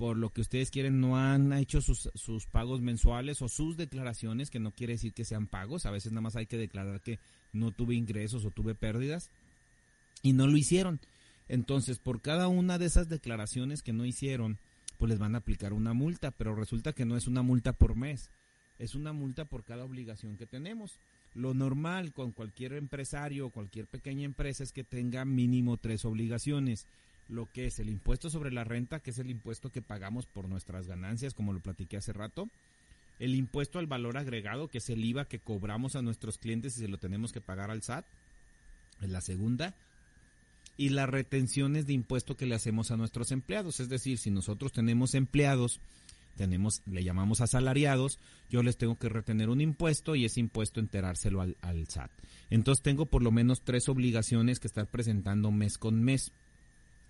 [0.00, 4.48] por lo que ustedes quieren no han hecho sus, sus pagos mensuales o sus declaraciones,
[4.48, 7.18] que no quiere decir que sean pagos, a veces nada más hay que declarar que
[7.52, 9.28] no tuve ingresos o tuve pérdidas
[10.22, 11.00] y no lo hicieron.
[11.48, 14.56] Entonces, por cada una de esas declaraciones que no hicieron,
[14.96, 17.94] pues les van a aplicar una multa, pero resulta que no es una multa por
[17.94, 18.30] mes,
[18.78, 20.92] es una multa por cada obligación que tenemos.
[21.34, 26.86] Lo normal con cualquier empresario o cualquier pequeña empresa es que tenga mínimo tres obligaciones.
[27.30, 30.48] Lo que es el impuesto sobre la renta, que es el impuesto que pagamos por
[30.48, 32.48] nuestras ganancias, como lo platiqué hace rato.
[33.18, 36.80] El impuesto al valor agregado, que es el IVA que cobramos a nuestros clientes y
[36.80, 38.04] se lo tenemos que pagar al SAT.
[39.00, 39.74] Es la segunda
[40.80, 43.80] y las retenciones de impuesto que le hacemos a nuestros empleados.
[43.80, 45.78] Es decir, si nosotros tenemos empleados,
[46.36, 48.18] tenemos, le llamamos asalariados,
[48.48, 52.10] yo les tengo que retener un impuesto y ese impuesto enterárselo al, al SAT.
[52.48, 56.32] Entonces tengo por lo menos tres obligaciones que estar presentando mes con mes.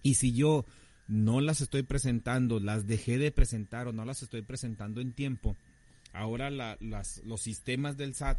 [0.03, 0.65] Y si yo
[1.09, 5.57] no las estoy presentando, las dejé de presentar o no las estoy presentando en tiempo,
[6.13, 8.39] ahora la, las, los sistemas del SAT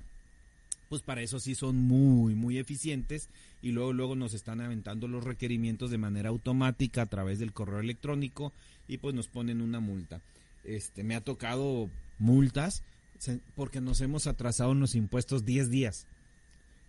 [0.91, 3.29] pues para eso sí son muy, muy eficientes
[3.61, 7.79] y luego, luego nos están aventando los requerimientos de manera automática a través del correo
[7.79, 8.51] electrónico
[8.89, 10.19] y pues nos ponen una multa.
[10.65, 11.89] Este, me ha tocado
[12.19, 12.83] multas
[13.55, 16.07] porque nos hemos atrasado en los impuestos 10 días.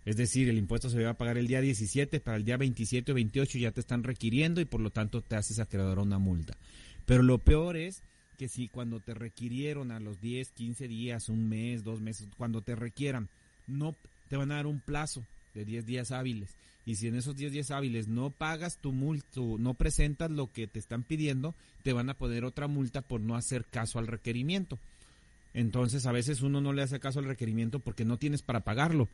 [0.05, 3.11] Es decir, el impuesto se va a pagar el día 17, para el día 27
[3.11, 6.19] o 28 ya te están requiriendo y por lo tanto te haces acreedor a una
[6.19, 6.57] multa.
[7.05, 8.01] Pero lo peor es
[8.37, 12.61] que si cuando te requirieron a los 10, 15 días, un mes, dos meses, cuando
[12.61, 13.29] te requieran,
[13.67, 13.95] no
[14.29, 15.23] te van a dar un plazo
[15.53, 16.49] de 10 días hábiles.
[16.85, 20.67] Y si en esos 10 días hábiles no pagas tu multa, no presentas lo que
[20.67, 24.77] te están pidiendo, te van a poner otra multa por no hacer caso al requerimiento.
[25.53, 29.07] Entonces a veces uno no le hace caso al requerimiento porque no tienes para pagarlo.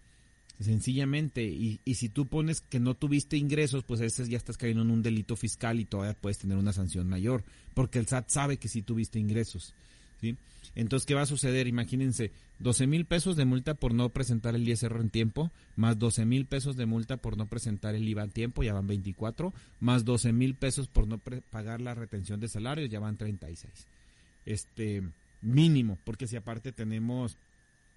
[0.59, 4.83] Sencillamente, y, y si tú pones que no tuviste ingresos, pues ese ya estás cayendo
[4.83, 8.57] en un delito fiscal y todavía puedes tener una sanción mayor, porque el SAT sabe
[8.57, 9.73] que si tuviste ingresos.
[10.19, 10.35] ¿sí?
[10.75, 11.67] Entonces, ¿qué va a suceder?
[11.67, 16.25] Imagínense, 12 mil pesos de multa por no presentar el ISR en tiempo, más 12
[16.25, 20.05] mil pesos de multa por no presentar el IVA en tiempo, ya van 24, más
[20.05, 23.71] 12 mil pesos por no pagar la retención de salarios, ya van 36.
[24.45, 25.03] Este,
[25.41, 27.37] mínimo, porque si aparte tenemos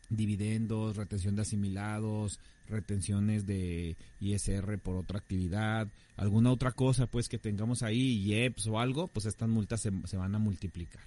[0.08, 7.38] dividendos, retención de asimilados, retenciones de ISR por otra actividad, alguna otra cosa pues que
[7.38, 11.02] tengamos ahí, IEPS o algo, pues estas multas se, van a multiplicar.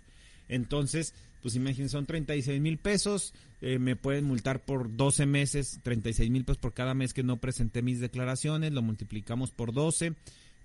[0.47, 6.29] Entonces, pues imagínense, son 36 mil pesos, eh, me pueden multar por 12 meses, 36
[6.29, 10.13] mil pesos por cada mes que no presenté mis declaraciones, lo multiplicamos por 12,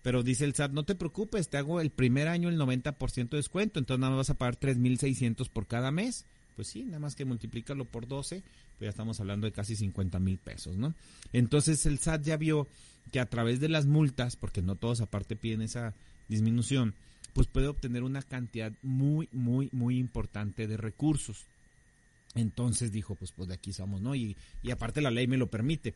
[0.02, 3.36] pero dice el SAT, no te preocupes, te hago el primer año el 90% de
[3.36, 6.26] descuento, entonces nada más vas a pagar 3.600 por cada mes.
[6.56, 10.18] Pues sí, nada más que multiplícalo por 12, pues ya estamos hablando de casi 50
[10.18, 10.94] mil pesos, ¿no?
[11.32, 12.66] Entonces el SAT ya vio
[13.12, 15.94] que a través de las multas, porque no todos aparte piden esa
[16.28, 16.94] disminución,
[17.32, 21.44] pues puede obtener una cantidad muy, muy, muy importante de recursos.
[22.34, 24.14] Entonces dijo, pues, pues de aquí somos, ¿no?
[24.14, 25.94] Y, y aparte la ley me lo permite.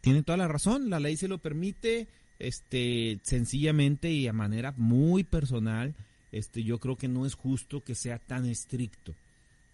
[0.00, 2.06] Tiene toda la razón, la ley se lo permite,
[2.38, 5.94] este, sencillamente y a manera muy personal,
[6.32, 9.14] este, yo creo que no es justo que sea tan estricto.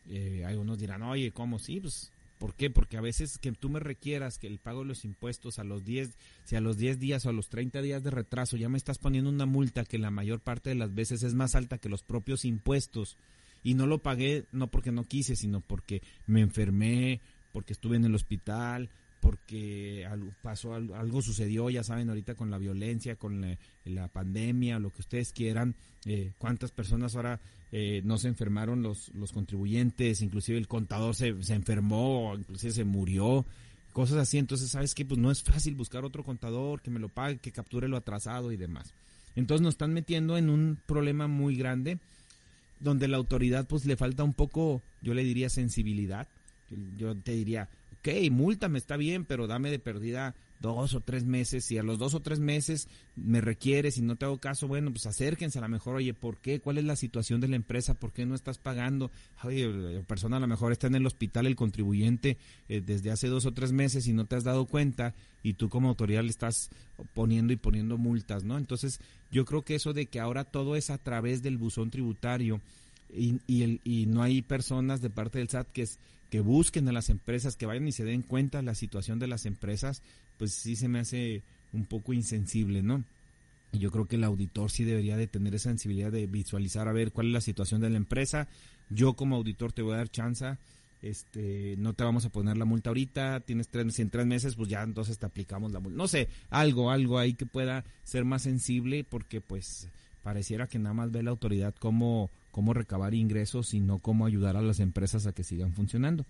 [0.09, 1.59] Eh, algunos dirán, oye, ¿cómo?
[1.59, 2.71] Sí, pues ¿Por qué?
[2.71, 5.85] Porque a veces que tú me requieras que el pago de los impuestos a los
[5.85, 6.11] 10,
[6.43, 8.99] si a los 10 días o a los 30 días de retraso ya me estás
[8.99, 12.03] poniendo una multa que la mayor parte de las veces es más alta que los
[12.03, 13.17] propios impuestos
[13.63, 17.21] y no lo pagué no porque no quise, sino porque me enfermé,
[17.53, 18.91] porque estuve en el hospital,
[19.23, 24.91] porque algo pasó, algo sucedió, ya saben, ahorita con la violencia, con la, pandemia, lo
[24.91, 30.59] que ustedes quieran, eh, cuántas personas ahora eh, no se enfermaron los, los contribuyentes, inclusive
[30.59, 33.47] el contador se, se enfermó, inclusive se murió,
[33.93, 37.09] cosas así, entonces sabes que pues no es fácil buscar otro contador que me lo
[37.09, 38.93] pague, que capture lo atrasado y demás.
[39.37, 41.99] Entonces nos están metiendo en un problema muy grande
[42.81, 46.27] donde la autoridad pues le falta un poco, yo le diría sensibilidad,
[46.97, 47.69] yo te diría,
[48.03, 51.65] ok, me está bien, pero dame de pérdida dos o tres meses.
[51.65, 54.91] Si a los dos o tres meses me requieres y no te hago caso, bueno,
[54.91, 56.61] pues acérquense a lo mejor, oye, ¿por qué?
[56.61, 57.95] ¿Cuál es la situación de la empresa?
[57.95, 59.11] ¿Por qué no estás pagando?
[59.45, 62.39] Oye, la persona a lo mejor está en el hospital, el contribuyente,
[62.69, 65.69] eh, desde hace dos o tres meses y no te has dado cuenta y tú
[65.69, 66.71] como autoridad le estás
[67.15, 68.59] poniendo y poniendo multas, ¿no?
[68.59, 69.01] Entonces,
[69.31, 72.61] yo creo que eso de que ahora todo es a través del buzón tributario
[73.13, 75.99] y, y, el, y no hay personas de parte del SAT que es
[76.33, 79.27] que busquen a las empresas, que vayan y se den cuenta de la situación de
[79.27, 80.01] las empresas,
[80.39, 81.43] pues sí se me hace
[81.75, 83.05] un poco insensible, ¿no?
[83.71, 86.93] Y yo creo que el auditor sí debería de tener esa sensibilidad de visualizar a
[86.93, 88.49] ver cuál es la situación de la empresa.
[88.89, 90.57] Yo como auditor te voy a dar chance,
[91.03, 94.71] este, no te vamos a poner la multa ahorita, tienes tres, en tres meses, pues
[94.71, 95.99] ya entonces te aplicamos la multa.
[95.99, 99.87] No sé, algo, algo ahí que pueda ser más sensible porque pues
[100.23, 104.57] pareciera que nada más ve la autoridad cómo, cómo recabar ingresos y no cómo ayudar
[104.57, 106.25] a las empresas a que sigan funcionando.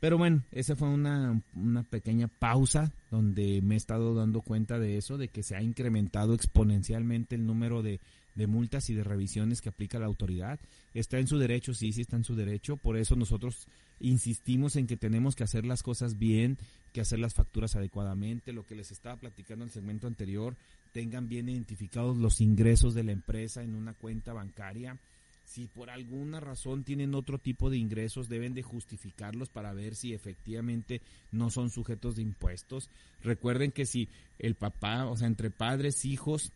[0.00, 4.96] Pero bueno, esa fue una, una, pequeña pausa donde me he estado dando cuenta de
[4.96, 7.98] eso, de que se ha incrementado exponencialmente el número de,
[8.36, 10.60] de, multas y de revisiones que aplica la autoridad.
[10.94, 12.76] Está en su derecho, sí, sí está en su derecho.
[12.76, 13.66] Por eso nosotros
[13.98, 16.58] insistimos en que tenemos que hacer las cosas bien,
[16.92, 18.52] que hacer las facturas adecuadamente.
[18.52, 20.54] Lo que les estaba platicando en el segmento anterior,
[20.92, 24.96] tengan bien identificados los ingresos de la empresa en una cuenta bancaria
[25.48, 30.12] si por alguna razón tienen otro tipo de ingresos, deben de justificarlos para ver si
[30.12, 31.00] efectivamente
[31.32, 32.90] no son sujetos de impuestos.
[33.22, 36.52] Recuerden que si el papá, o sea, entre padres, hijos,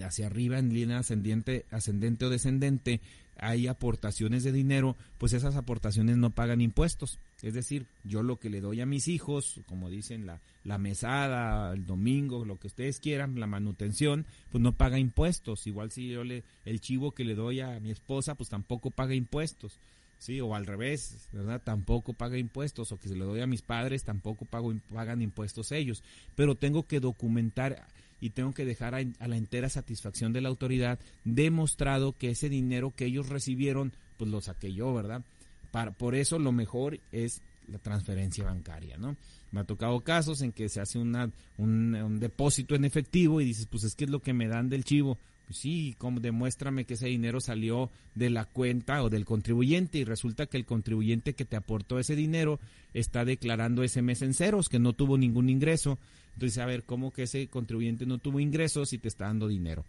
[0.00, 3.00] hacia arriba en línea ascendiente, ascendente o descendente,
[3.38, 7.18] hay aportaciones de dinero, pues esas aportaciones no pagan impuestos.
[7.42, 11.72] Es decir, yo lo que le doy a mis hijos, como dicen la, la mesada,
[11.72, 15.66] el domingo, lo que ustedes quieran, la manutención, pues no paga impuestos.
[15.66, 19.14] Igual si yo le, el chivo que le doy a mi esposa, pues tampoco paga
[19.14, 19.78] impuestos.
[20.18, 21.62] Sí, o al revés, ¿verdad?
[21.62, 25.70] Tampoco paga impuestos, o que se lo doy a mis padres, tampoco pago, pagan impuestos
[25.70, 26.02] ellos.
[26.34, 27.86] Pero tengo que documentar
[28.20, 32.92] y tengo que dejar a, la entera satisfacción de la autoridad demostrado que ese dinero
[32.94, 35.22] que ellos recibieron, pues lo saqué yo, ¿verdad?
[35.70, 39.16] Para, por eso lo mejor es la transferencia bancaria, ¿no?
[39.50, 43.44] Me ha tocado casos en que se hace una, un, un depósito en efectivo y
[43.44, 45.18] dices, pues es que es lo que me dan del chivo.
[45.48, 50.04] Pues sí, como demuéstrame que ese dinero salió de la cuenta o del contribuyente y
[50.04, 52.60] resulta que el contribuyente que te aportó ese dinero
[52.92, 55.98] está declarando ese mes en ceros, que no tuvo ningún ingreso.
[56.38, 59.84] Entonces, a ver, ¿cómo que ese contribuyente no tuvo ingresos y te está dando dinero?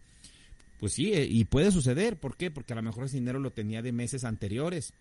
[0.80, 2.18] Pues sí, y puede suceder.
[2.18, 2.50] ¿Por qué?
[2.50, 4.92] Porque a lo mejor ese dinero lo tenía de meses anteriores.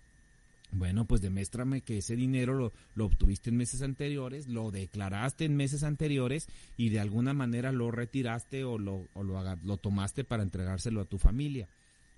[0.73, 5.57] Bueno, pues demuéstrame que ese dinero lo, lo, obtuviste en meses anteriores, lo declaraste en
[5.57, 10.43] meses anteriores y de alguna manera lo retiraste o lo, o lo, lo tomaste para
[10.43, 11.67] entregárselo a tu familia.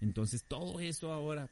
[0.01, 1.49] Entonces todo eso ahora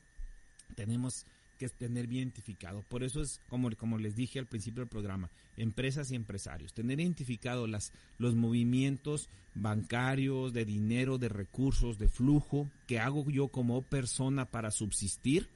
[0.74, 1.26] tenemos
[1.59, 2.83] que tener bien identificado.
[2.89, 7.01] Por eso es como, como les dije al principio del programa, empresas y empresarios, tener
[7.01, 13.83] identificado las, los movimientos bancarios, de dinero, de recursos, de flujo que hago yo como
[13.83, 15.49] persona para subsistir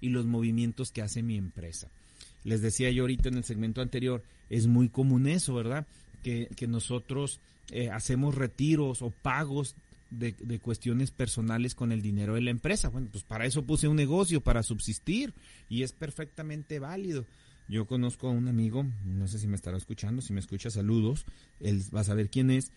[0.00, 1.88] y los movimientos que hace mi empresa.
[2.42, 5.86] Les decía yo ahorita en el segmento anterior, es muy común eso, ¿verdad?
[6.22, 7.40] Que, que nosotros
[7.70, 9.76] eh, hacemos retiros o pagos
[10.10, 12.88] de, de, cuestiones personales con el dinero de la empresa.
[12.88, 15.34] Bueno, pues para eso puse un negocio, para subsistir,
[15.68, 17.26] y es perfectamente válido.
[17.68, 21.24] Yo conozco a un amigo, no sé si me estará escuchando, si me escucha, saludos,
[21.60, 22.72] él va a saber quién es,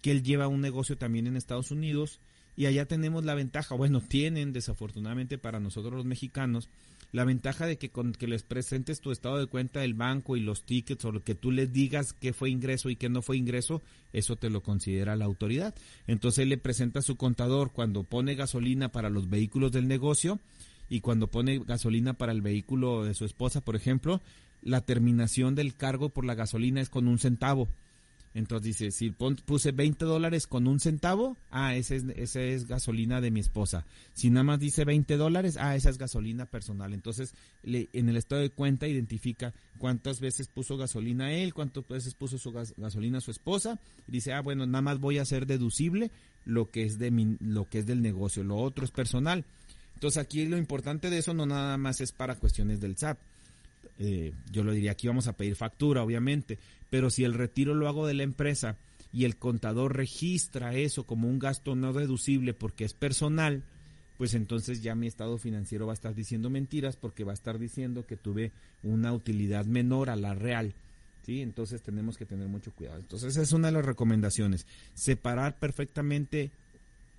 [0.00, 2.20] que él lleva un negocio también en Estados Unidos
[2.56, 6.70] y allá tenemos la ventaja, bueno, tienen desafortunadamente para nosotros los mexicanos,
[7.10, 10.40] la ventaja de que con que les presentes tu estado de cuenta del banco y
[10.40, 13.36] los tickets o lo que tú les digas que fue ingreso y que no fue
[13.36, 13.82] ingreso,
[14.12, 15.74] eso te lo considera la autoridad.
[16.06, 20.38] Entonces él le presenta a su contador cuando pone gasolina para los vehículos del negocio
[20.88, 24.22] y cuando pone gasolina para el vehículo de su esposa, por ejemplo,
[24.62, 27.68] la terminación del cargo por la gasolina es con un centavo.
[28.34, 33.20] Entonces dice, si puse 20 dólares con un centavo, ah, esa es, esa es gasolina
[33.20, 33.86] de mi esposa.
[34.12, 36.92] Si nada más dice 20 dólares, ah, esa es gasolina personal.
[36.92, 42.14] Entonces, le, en el estado de cuenta identifica cuántas veces puso gasolina él, cuántas veces
[42.14, 43.80] puso su gas, gasolina su esposa.
[44.06, 46.10] Dice, ah, bueno, nada más voy a hacer deducible
[46.44, 48.44] lo que es de mi, lo que es del negocio.
[48.44, 49.44] Lo otro es personal.
[49.94, 53.18] Entonces aquí lo importante de eso no nada más es para cuestiones del SAT.
[53.98, 56.58] Eh, yo lo diría, aquí vamos a pedir factura, obviamente,
[56.90, 58.76] pero si el retiro lo hago de la empresa
[59.12, 63.62] y el contador registra eso como un gasto no deducible porque es personal,
[64.18, 67.58] pues entonces ya mi estado financiero va a estar diciendo mentiras porque va a estar
[67.58, 70.74] diciendo que tuve una utilidad menor a la real.
[71.24, 71.42] ¿Sí?
[71.42, 72.98] Entonces tenemos que tener mucho cuidado.
[72.98, 74.66] Entonces esa es una de las recomendaciones.
[74.94, 76.50] Separar perfectamente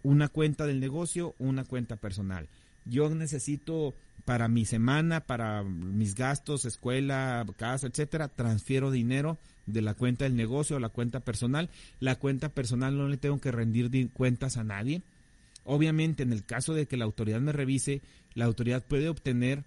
[0.01, 2.47] una cuenta del negocio, una cuenta personal.
[2.86, 3.93] Yo necesito
[4.26, 9.38] para mi semana, para mis gastos, escuela, casa, etcétera, transfiero dinero
[9.72, 11.70] de la cuenta del negocio a la cuenta personal.
[11.99, 15.01] La cuenta personal no le tengo que rendir cuentas a nadie.
[15.63, 18.01] Obviamente, en el caso de que la autoridad me revise,
[18.34, 19.63] la autoridad puede obtener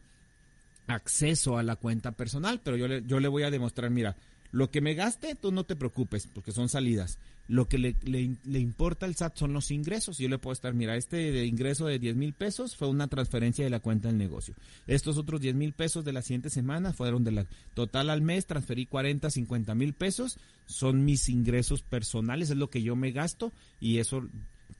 [0.86, 4.16] acceso a la cuenta personal, pero yo le, yo le voy a demostrar, mira,
[4.50, 7.18] lo que me gaste, tú no te preocupes, porque son salidas.
[7.49, 10.18] Lo que le, le, importa al SAT son los ingresos.
[10.18, 13.70] Yo le puedo estar, mira, este ingreso de 10 mil pesos fue una transferencia de
[13.70, 14.55] la cuenta del negocio.
[14.86, 18.47] Estos otros 10 mil pesos de la siguiente semana fueron de la total al mes,
[18.47, 20.38] transferí 40, 50 mil pesos.
[20.66, 24.26] Son mis ingresos personales, es lo que yo me gasto y eso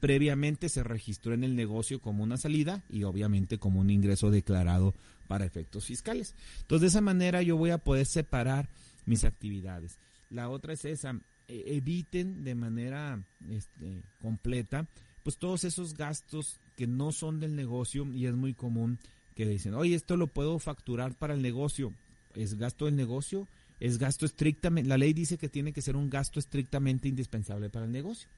[0.01, 4.95] previamente se registró en el negocio como una salida y obviamente como un ingreso declarado
[5.29, 6.35] para efectos fiscales.
[6.63, 8.69] Entonces de esa manera yo voy a poder separar
[9.07, 9.99] mis actividades.
[10.31, 14.87] La otra es esa, eviten de manera este, completa
[15.23, 18.99] pues todos esos gastos que no son del negocio y es muy común
[19.35, 21.93] que dicen, oye, esto lo puedo facturar para el negocio.
[22.35, 23.49] ¿Es gasto del negocio?
[23.81, 27.87] Es gasto estrictamente, la ley dice que tiene que ser un gasto estrictamente indispensable para
[27.87, 28.29] el negocio.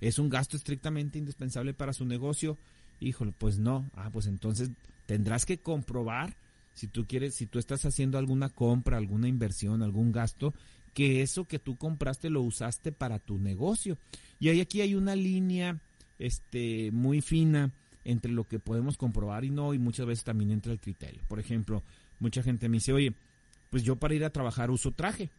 [0.00, 2.56] ¿Es un gasto estrictamente indispensable para su negocio?
[3.00, 3.88] Híjole, pues no.
[3.94, 4.70] Ah, pues entonces
[5.06, 6.36] tendrás que comprobar
[6.74, 10.54] si tú quieres, si tú estás haciendo alguna compra, alguna inversión, algún gasto,
[10.98, 13.96] que eso que tú compraste lo usaste para tu negocio.
[14.40, 15.78] Y ahí aquí hay una línea
[16.18, 17.70] este muy fina
[18.04, 21.22] entre lo que podemos comprobar y no, y muchas veces también entra el criterio.
[21.28, 21.84] Por ejemplo,
[22.18, 23.14] mucha gente me dice, oye,
[23.70, 25.30] pues yo para ir a trabajar uso traje.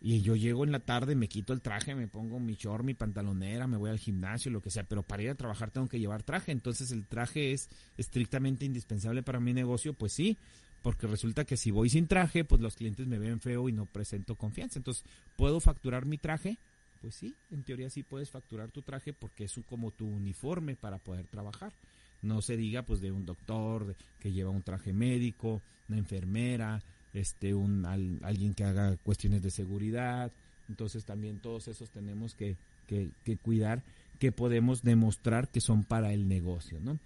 [0.00, 2.94] Y yo llego en la tarde, me quito el traje, me pongo mi short, mi
[2.94, 6.00] pantalonera, me voy al gimnasio, lo que sea, pero para ir a trabajar tengo que
[6.00, 6.50] llevar traje.
[6.50, 10.36] Entonces el traje es estrictamente indispensable para mi negocio, pues sí,
[10.82, 13.86] porque resulta que si voy sin traje, pues los clientes me ven feo y no
[13.86, 14.78] presento confianza.
[14.78, 15.04] Entonces,
[15.36, 16.58] ¿puedo facturar mi traje?
[17.00, 20.98] Pues sí, en teoría sí puedes facturar tu traje porque es como tu uniforme para
[20.98, 21.72] poder trabajar.
[22.22, 26.82] No se diga pues de un doctor que lleva un traje médico, una enfermera,
[27.14, 30.30] este un alguien que haga cuestiones de seguridad.
[30.68, 32.56] Entonces también todos esos tenemos que,
[32.86, 33.82] que, que cuidar
[34.20, 36.98] que podemos demostrar que son para el negocio, ¿no?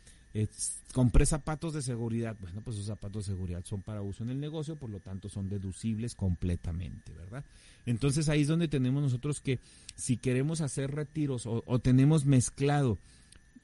[0.92, 2.36] Compré zapatos de seguridad.
[2.40, 5.28] Bueno, pues esos zapatos de seguridad son para uso en el negocio, por lo tanto
[5.28, 7.44] son deducibles completamente, ¿verdad?
[7.86, 9.60] Entonces ahí es donde tenemos nosotros que
[9.94, 12.98] si queremos hacer retiros o, tenemos mezclado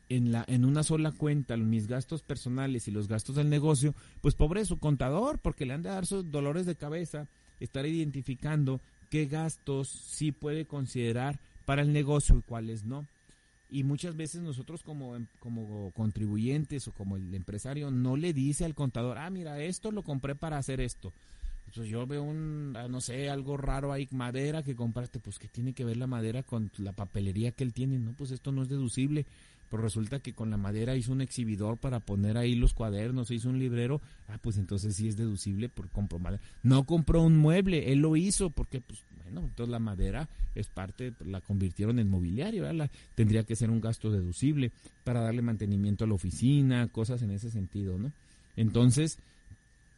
[0.09, 4.35] en, la, en una sola cuenta mis gastos personales y los gastos del negocio, pues
[4.35, 7.27] pobre su contador, porque le han de dar sus dolores de cabeza,
[7.59, 13.07] estar identificando qué gastos sí puede considerar para el negocio y cuáles no
[13.71, 18.65] y muchas veces nosotros como, em, como contribuyentes o como el empresario no le dice
[18.65, 21.13] al contador, ah, mira, esto lo compré para hacer esto.
[21.67, 25.47] Entonces yo veo un, ah, no sé, algo raro ahí, madera que compraste, pues que
[25.47, 28.63] tiene que ver la madera con la papelería que él tiene, no, pues esto no
[28.63, 29.25] es deducible.
[29.71, 33.49] Pero resulta que con la madera hizo un exhibidor para poner ahí los cuadernos, hizo
[33.49, 36.41] un librero, ah, pues entonces sí es deducible por comprobar.
[36.65, 41.15] No compró un mueble, él lo hizo porque pues bueno, entonces la madera es parte,
[41.25, 42.67] la convirtieron en mobiliario,
[43.15, 44.73] tendría que ser un gasto deducible
[45.05, 48.13] para darle mantenimiento a la oficina, cosas en ese sentido, ¿no?
[48.57, 49.19] Entonces,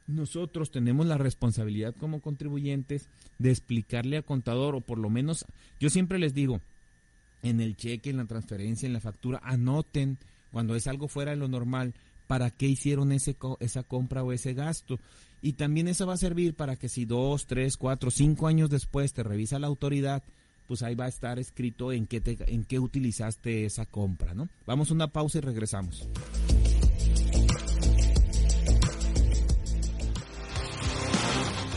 [0.07, 3.09] nosotros tenemos la responsabilidad como contribuyentes
[3.39, 5.47] de explicarle al contador, o por lo menos,
[5.80, 6.61] yo siempre les digo,
[7.43, 10.18] en el cheque, en la transferencia, en la factura, anoten
[10.53, 11.95] cuando es algo fuera de lo normal,
[12.26, 14.99] para qué hicieron ese, esa compra o ese gasto.
[15.43, 19.12] Y también eso va a servir para que si dos, tres, cuatro, cinco años después
[19.12, 20.22] te revisa la autoridad,
[20.68, 24.49] pues ahí va a estar escrito en qué, te, en qué utilizaste esa compra, ¿no?
[24.66, 26.09] Vamos a una pausa y regresamos.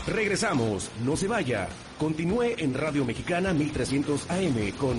[0.06, 1.68] Regresamos, no se vaya.
[1.98, 4.96] Continúe en Radio Mexicana 1300 AM con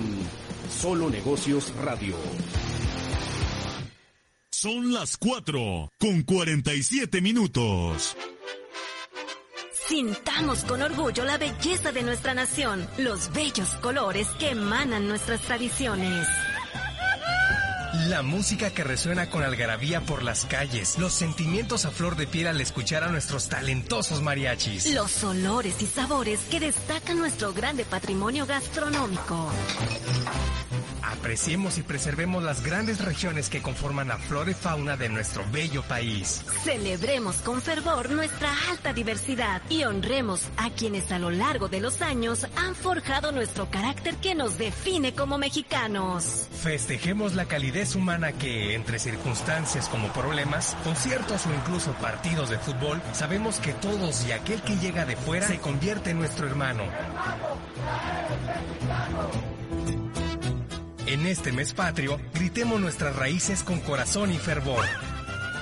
[0.68, 2.14] Solo Negocios Radio.
[4.50, 8.14] Son las 4 con 47 minutos.
[9.88, 16.28] Sintamos con orgullo la belleza de nuestra nación, los bellos colores que emanan nuestras tradiciones.
[18.08, 22.48] La música que resuena con algarabía por las calles, los sentimientos a flor de piel
[22.48, 24.92] al escuchar a nuestros talentosos mariachis.
[24.92, 29.50] Los olores y sabores que destacan nuestro grande patrimonio gastronómico.
[31.08, 35.82] Apreciemos y preservemos las grandes regiones que conforman la flora y fauna de nuestro bello
[35.82, 36.44] país.
[36.64, 42.02] Celebremos con fervor nuestra alta diversidad y honremos a quienes a lo largo de los
[42.02, 46.46] años han forjado nuestro carácter que nos define como mexicanos.
[46.62, 53.00] Festejemos la calidez humana que, entre circunstancias como problemas, conciertos o incluso partidos de fútbol,
[53.12, 56.84] sabemos que todos y aquel que llega de fuera se convierte en nuestro hermano.
[61.08, 64.84] En este mes patrio, gritemos nuestras raíces con corazón y fervor.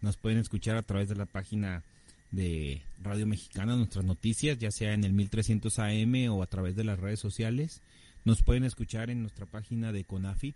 [0.00, 1.82] Nos pueden escuchar a través de la página
[2.30, 6.84] de Radio Mexicana, nuestras noticias, ya sea en el 1300 AM o a través de
[6.84, 7.82] las redes sociales.
[8.24, 10.54] Nos pueden escuchar en nuestra página de CONAFI.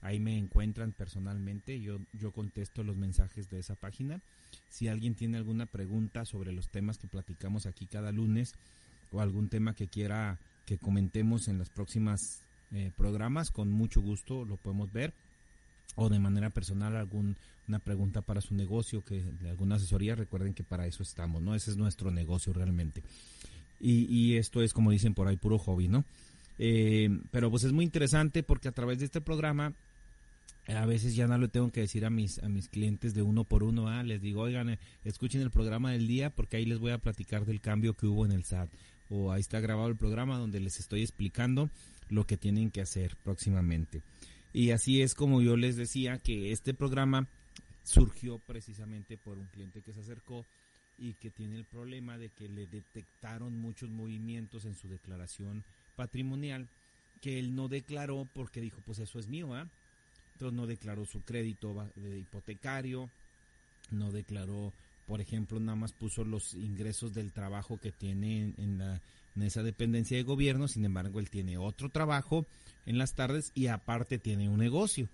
[0.00, 1.80] Ahí me encuentran personalmente.
[1.80, 4.20] Yo, yo contesto los mensajes de esa página.
[4.68, 8.54] Si alguien tiene alguna pregunta sobre los temas que platicamos aquí cada lunes
[9.10, 14.44] o algún tema que quiera que comentemos en las próximas eh, programas, con mucho gusto
[14.44, 15.12] lo podemos ver.
[15.96, 20.86] O de manera personal, alguna pregunta para su negocio, que alguna asesoría, recuerden que para
[20.86, 21.54] eso estamos, ¿no?
[21.54, 23.02] Ese es nuestro negocio realmente.
[23.80, 26.04] Y, y esto es, como dicen por ahí, puro hobby, ¿no?
[26.62, 29.72] Eh, pero pues es muy interesante porque a través de este programa
[30.68, 33.44] a veces ya no lo tengo que decir a mis a mis clientes de uno
[33.44, 36.92] por uno, ah, les digo, oigan, escuchen el programa del día porque ahí les voy
[36.92, 38.68] a platicar del cambio que hubo en el SAT
[39.08, 41.70] o ahí está grabado el programa donde les estoy explicando
[42.10, 44.02] lo que tienen que hacer próximamente.
[44.52, 47.26] Y así es como yo les decía que este programa
[47.84, 50.44] surgió precisamente por un cliente que se acercó
[50.98, 55.64] y que tiene el problema de que le detectaron muchos movimientos en su declaración
[55.96, 56.68] patrimonial
[57.20, 59.66] que él no declaró porque dijo, pues eso es mío, ¿ah?
[60.34, 63.10] Entonces no declaró su crédito de hipotecario,
[63.90, 64.72] no declaró,
[65.06, 69.00] por ejemplo, nada más puso los ingresos del trabajo que tiene en, la,
[69.36, 72.46] en esa dependencia de gobierno, sin embargo, él tiene otro trabajo
[72.86, 75.08] en las tardes y aparte tiene un negocio.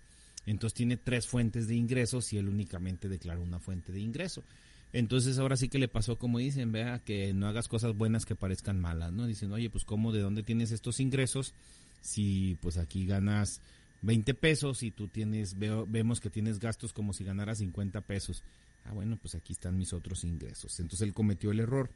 [0.47, 4.45] Entonces tiene tres fuentes de ingresos y él únicamente declaró una fuente de ingreso.
[4.93, 8.37] Entonces ahora sí que le pasó como dicen, vea, que no hagas cosas buenas que
[8.37, 9.27] parezcan malas, ¿no?
[9.27, 11.53] Dicen, oye, pues ¿cómo, de dónde tienes estos ingresos?
[12.01, 13.61] Si pues aquí ganas
[14.03, 18.45] 20 pesos y tú tienes, veo, vemos que tienes gastos como si ganaras 50 pesos.
[18.85, 20.79] Ah, bueno, pues aquí están mis otros ingresos.
[20.79, 21.91] Entonces él cometió el error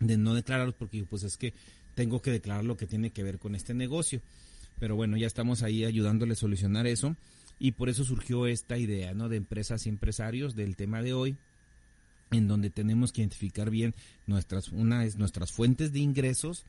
[0.00, 1.54] de no declararlos porque pues es que
[1.94, 4.20] tengo que declarar lo que tiene que ver con este negocio.
[4.78, 7.16] Pero bueno, ya estamos ahí ayudándole a solucionar eso
[7.58, 9.28] y por eso surgió esta idea, ¿no?
[9.28, 11.36] De empresas y empresarios del tema de hoy
[12.30, 13.94] en donde tenemos que identificar bien
[14.26, 16.64] nuestras, una es nuestras fuentes de ingresos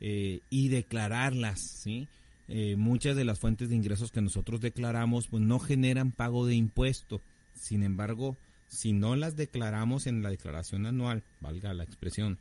[0.00, 2.08] eh, y declararlas, ¿sí?
[2.48, 6.54] Eh, muchas de las fuentes de ingresos que nosotros declaramos pues no generan pago de
[6.54, 7.20] impuesto.
[7.54, 8.36] Sin embargo,
[8.68, 12.38] si no las declaramos en la declaración anual, valga la expresión,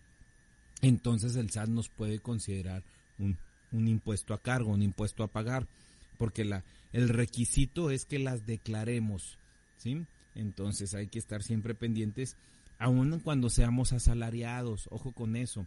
[0.84, 2.84] entonces el SAT nos puede considerar
[3.18, 3.38] un,
[3.72, 5.68] un impuesto a cargo, un impuesto a pagar,
[6.18, 9.38] porque la, el requisito es que las declaremos,
[9.78, 10.06] ¿sí?
[10.36, 12.36] Entonces hay que estar siempre pendientes,
[12.80, 15.66] aun cuando seamos asalariados, ojo con eso.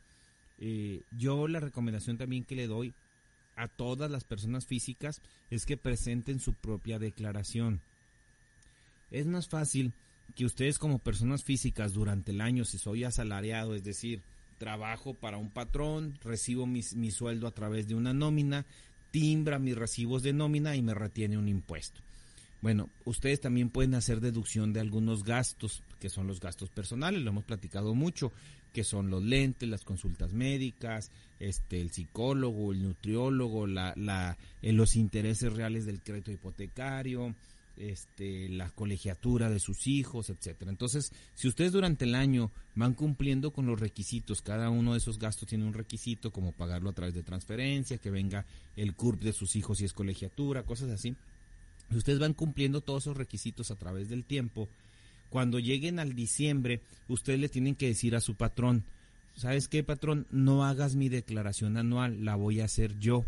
[0.59, 2.95] Eh, yo la recomendación también que le doy
[3.57, 7.81] a todas las personas físicas es que presenten su propia declaración.
[9.11, 9.93] Es más fácil
[10.35, 14.23] que ustedes como personas físicas durante el año, si soy asalariado, es decir,
[14.59, 18.67] trabajo para un patrón, recibo mi, mi sueldo a través de una nómina,
[19.11, 22.01] timbra mis recibos de nómina y me retiene un impuesto.
[22.63, 27.31] Bueno, ustedes también pueden hacer deducción de algunos gastos, que son los gastos personales, lo
[27.31, 28.33] hemos platicado mucho,
[28.73, 34.73] que son los lentes, las consultas médicas, este, el psicólogo, el nutriólogo, la, la, eh,
[34.73, 37.35] los intereses reales del crédito hipotecario,
[37.77, 40.71] este, la colegiatura de sus hijos, etcétera.
[40.71, 45.19] Entonces, si ustedes durante el año van cumpliendo con los requisitos, cada uno de esos
[45.19, 48.47] gastos tiene un requisito, como pagarlo a través de transferencia, que venga
[48.77, 51.17] el CURP de sus hijos si es colegiatura, cosas así.
[51.91, 54.69] Si ustedes van cumpliendo todos esos requisitos a través del tiempo,
[55.31, 58.85] cuando lleguen al diciembre, ustedes le tienen que decir a su patrón,
[59.37, 60.27] ¿sabes qué, patrón?
[60.31, 63.25] No hagas mi declaración anual, la voy a hacer yo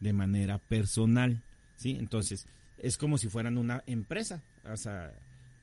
[0.00, 1.42] de manera personal,
[1.76, 1.96] ¿sí?
[1.98, 2.46] Entonces,
[2.78, 5.12] es como si fueran una empresa, o sea,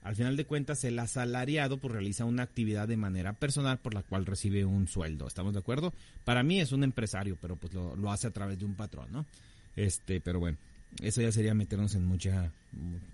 [0.04, 4.04] al final de cuentas el asalariado pues realiza una actividad de manera personal por la
[4.04, 5.94] cual recibe un sueldo, ¿estamos de acuerdo?
[6.24, 9.12] Para mí es un empresario, pero pues lo, lo hace a través de un patrón,
[9.12, 9.26] ¿no?
[9.76, 10.58] Este, pero bueno,
[11.02, 12.52] eso ya sería meternos en mucha,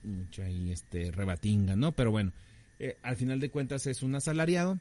[0.03, 1.91] mucha y este, rebatinga, ¿no?
[1.91, 2.31] Pero bueno,
[2.79, 4.79] eh, al final de cuentas es un asalariado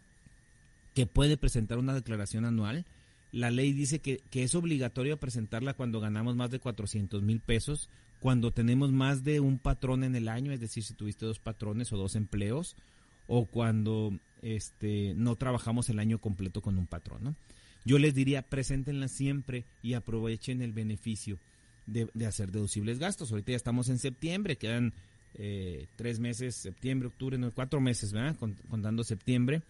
[0.95, 2.85] que puede presentar una declaración anual.
[3.33, 7.91] La ley dice que, que es obligatorio presentarla cuando ganamos más de 400 mil pesos
[8.21, 11.93] cuando tenemos más de un patrón en el año, es decir, si tuviste dos patrones
[11.93, 12.77] o dos empleos,
[13.27, 17.25] o cuando este, no trabajamos el año completo con un patrón.
[17.25, 17.37] ¿no?
[17.85, 21.39] Yo les diría, preséntenla siempre y aprovechen el beneficio
[21.87, 23.31] de, hacer deducibles gastos.
[23.31, 24.93] Ahorita ya estamos en septiembre, quedan
[25.35, 28.37] eh, tres meses, septiembre, octubre, no, cuatro meses, ¿verdad?
[28.37, 29.63] contando septiembre.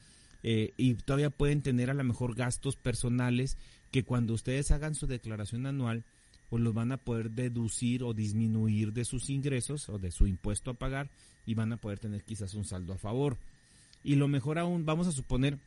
[0.42, 3.58] Eh, y todavía pueden tener a lo mejor gastos personales
[3.90, 6.04] que cuando ustedes hagan su declaración anual,
[6.48, 10.70] pues los van a poder deducir o disminuir de sus ingresos o de su impuesto
[10.70, 11.08] a pagar
[11.44, 13.36] y van a poder tener quizás un saldo a favor.
[14.04, 15.58] Y lo mejor aún, vamos a suponer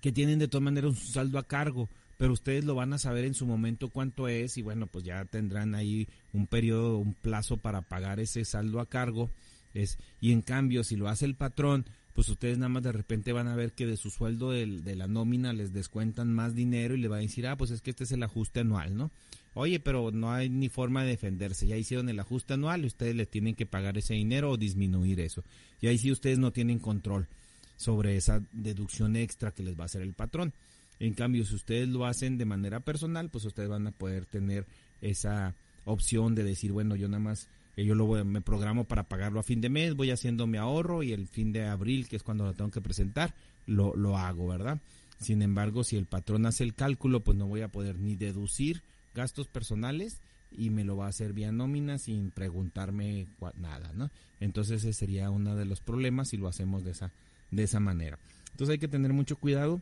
[0.00, 3.24] que tienen de todas maneras un saldo a cargo, pero ustedes lo van a saber
[3.24, 7.56] en su momento cuánto es y bueno, pues ya tendrán ahí un periodo, un plazo
[7.56, 9.30] para pagar ese saldo a cargo.
[9.74, 13.32] Es, y en cambio, si lo hace el patrón, pues ustedes nada más de repente
[13.32, 16.94] van a ver que de su sueldo de, de la nómina les descuentan más dinero
[16.94, 19.10] y le va a decir, ah, pues es que este es el ajuste anual, ¿no?
[19.54, 21.66] Oye, pero no hay ni forma de defenderse.
[21.66, 25.20] Ya hicieron el ajuste anual y ustedes le tienen que pagar ese dinero o disminuir
[25.20, 25.42] eso.
[25.80, 27.28] Y ahí sí ustedes no tienen control
[27.76, 30.52] sobre esa deducción extra que les va a hacer el patrón.
[31.00, 34.66] En cambio, si ustedes lo hacen de manera personal, pues ustedes van a poder tener
[35.00, 39.04] esa opción de decir, bueno, yo nada más, eh, yo lo voy, me programo para
[39.04, 42.16] pagarlo a fin de mes, voy haciendo mi ahorro y el fin de abril, que
[42.16, 43.34] es cuando lo tengo que presentar,
[43.66, 44.78] lo, lo hago, ¿verdad?
[45.18, 48.82] Sin embargo, si el patrón hace el cálculo, pues no voy a poder ni deducir
[49.14, 54.10] gastos personales y me lo va a hacer vía nómina sin preguntarme nada, ¿no?
[54.40, 57.12] Entonces ese sería uno de los problemas si lo hacemos de esa,
[57.50, 58.18] de esa manera.
[58.52, 59.80] Entonces hay que tener mucho cuidado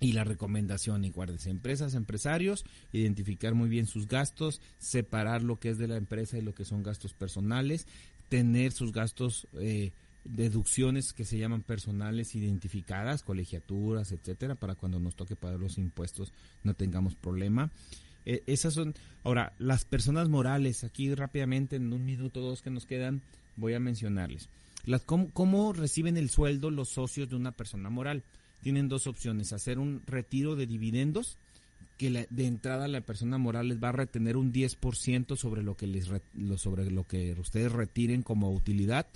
[0.00, 5.70] y la recomendación, y guárdese, empresas, empresarios, identificar muy bien sus gastos, separar lo que
[5.70, 7.86] es de la empresa y lo que son gastos personales,
[8.30, 9.92] tener sus gastos, eh,
[10.24, 16.32] deducciones que se llaman personales identificadas, colegiaturas, etcétera, para cuando nos toque pagar los impuestos
[16.62, 17.70] no tengamos problema.
[18.26, 18.94] Eh, esas son,
[19.24, 23.22] ahora, las personas morales, aquí rápidamente, en un minuto o dos que nos quedan,
[23.56, 24.48] voy a mencionarles.
[24.86, 28.22] Las, ¿cómo, ¿Cómo reciben el sueldo los socios de una persona moral?
[28.62, 31.36] tienen dos opciones, hacer un retiro de dividendos,
[31.98, 35.86] que de entrada la persona moral les va a retener un 10% sobre lo que
[35.86, 36.08] les
[36.56, 39.06] sobre lo que ustedes retiren como utilidad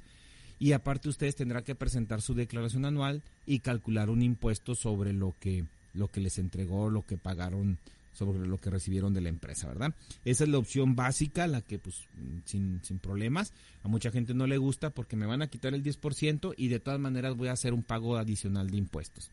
[0.58, 5.34] y aparte ustedes tendrán que presentar su declaración anual y calcular un impuesto sobre lo
[5.40, 7.78] que lo que les entregó, lo que pagaron
[8.14, 9.94] sobre lo que recibieron de la empresa, ¿verdad?
[10.24, 12.06] Esa es la opción básica, la que pues
[12.46, 13.52] sin, sin problemas,
[13.82, 16.80] a mucha gente no le gusta porque me van a quitar el 10% y de
[16.80, 19.30] todas maneras voy a hacer un pago adicional de impuestos.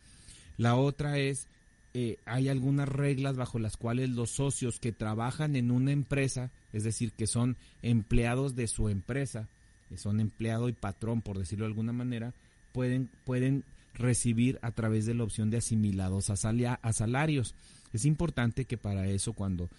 [0.58, 1.48] La otra es,
[1.94, 6.84] eh, hay algunas reglas bajo las cuales los socios que trabajan en una empresa, es
[6.84, 9.48] decir, que son empleados de su empresa,
[9.90, 12.34] que son empleado y patrón, por decirlo de alguna manera,
[12.72, 13.64] pueden, pueden
[13.94, 16.34] recibir a través de la opción de asimilados a,
[16.82, 17.56] a salarios.
[17.94, 19.70] Es importante que para eso, cuando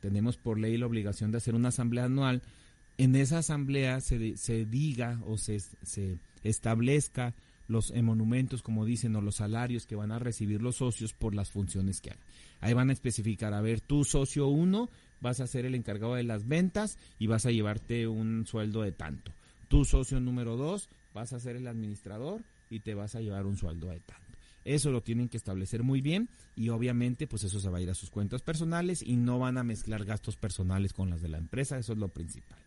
[0.00, 2.42] tenemos por ley la obligación de hacer una asamblea anual,
[2.98, 5.60] en esa asamblea se, se diga o se,
[6.42, 7.34] establezca
[7.68, 11.50] los monumentos, como dicen, o los salarios que van a recibir los socios por las
[11.50, 12.24] funciones que hagan.
[12.60, 14.88] Ahí van a especificar, a ver, tu socio 1
[15.20, 18.92] vas a ser el encargado de las ventas y vas a llevarte un sueldo de
[18.92, 19.32] tanto.
[19.68, 23.56] Tu socio número 2 vas a ser el administrador y te vas a llevar un
[23.56, 24.27] sueldo de tanto.
[24.68, 27.88] Eso lo tienen que establecer muy bien y obviamente pues eso se va a ir
[27.88, 31.38] a sus cuentas personales y no van a mezclar gastos personales con las de la
[31.38, 32.58] empresa, eso es lo principal.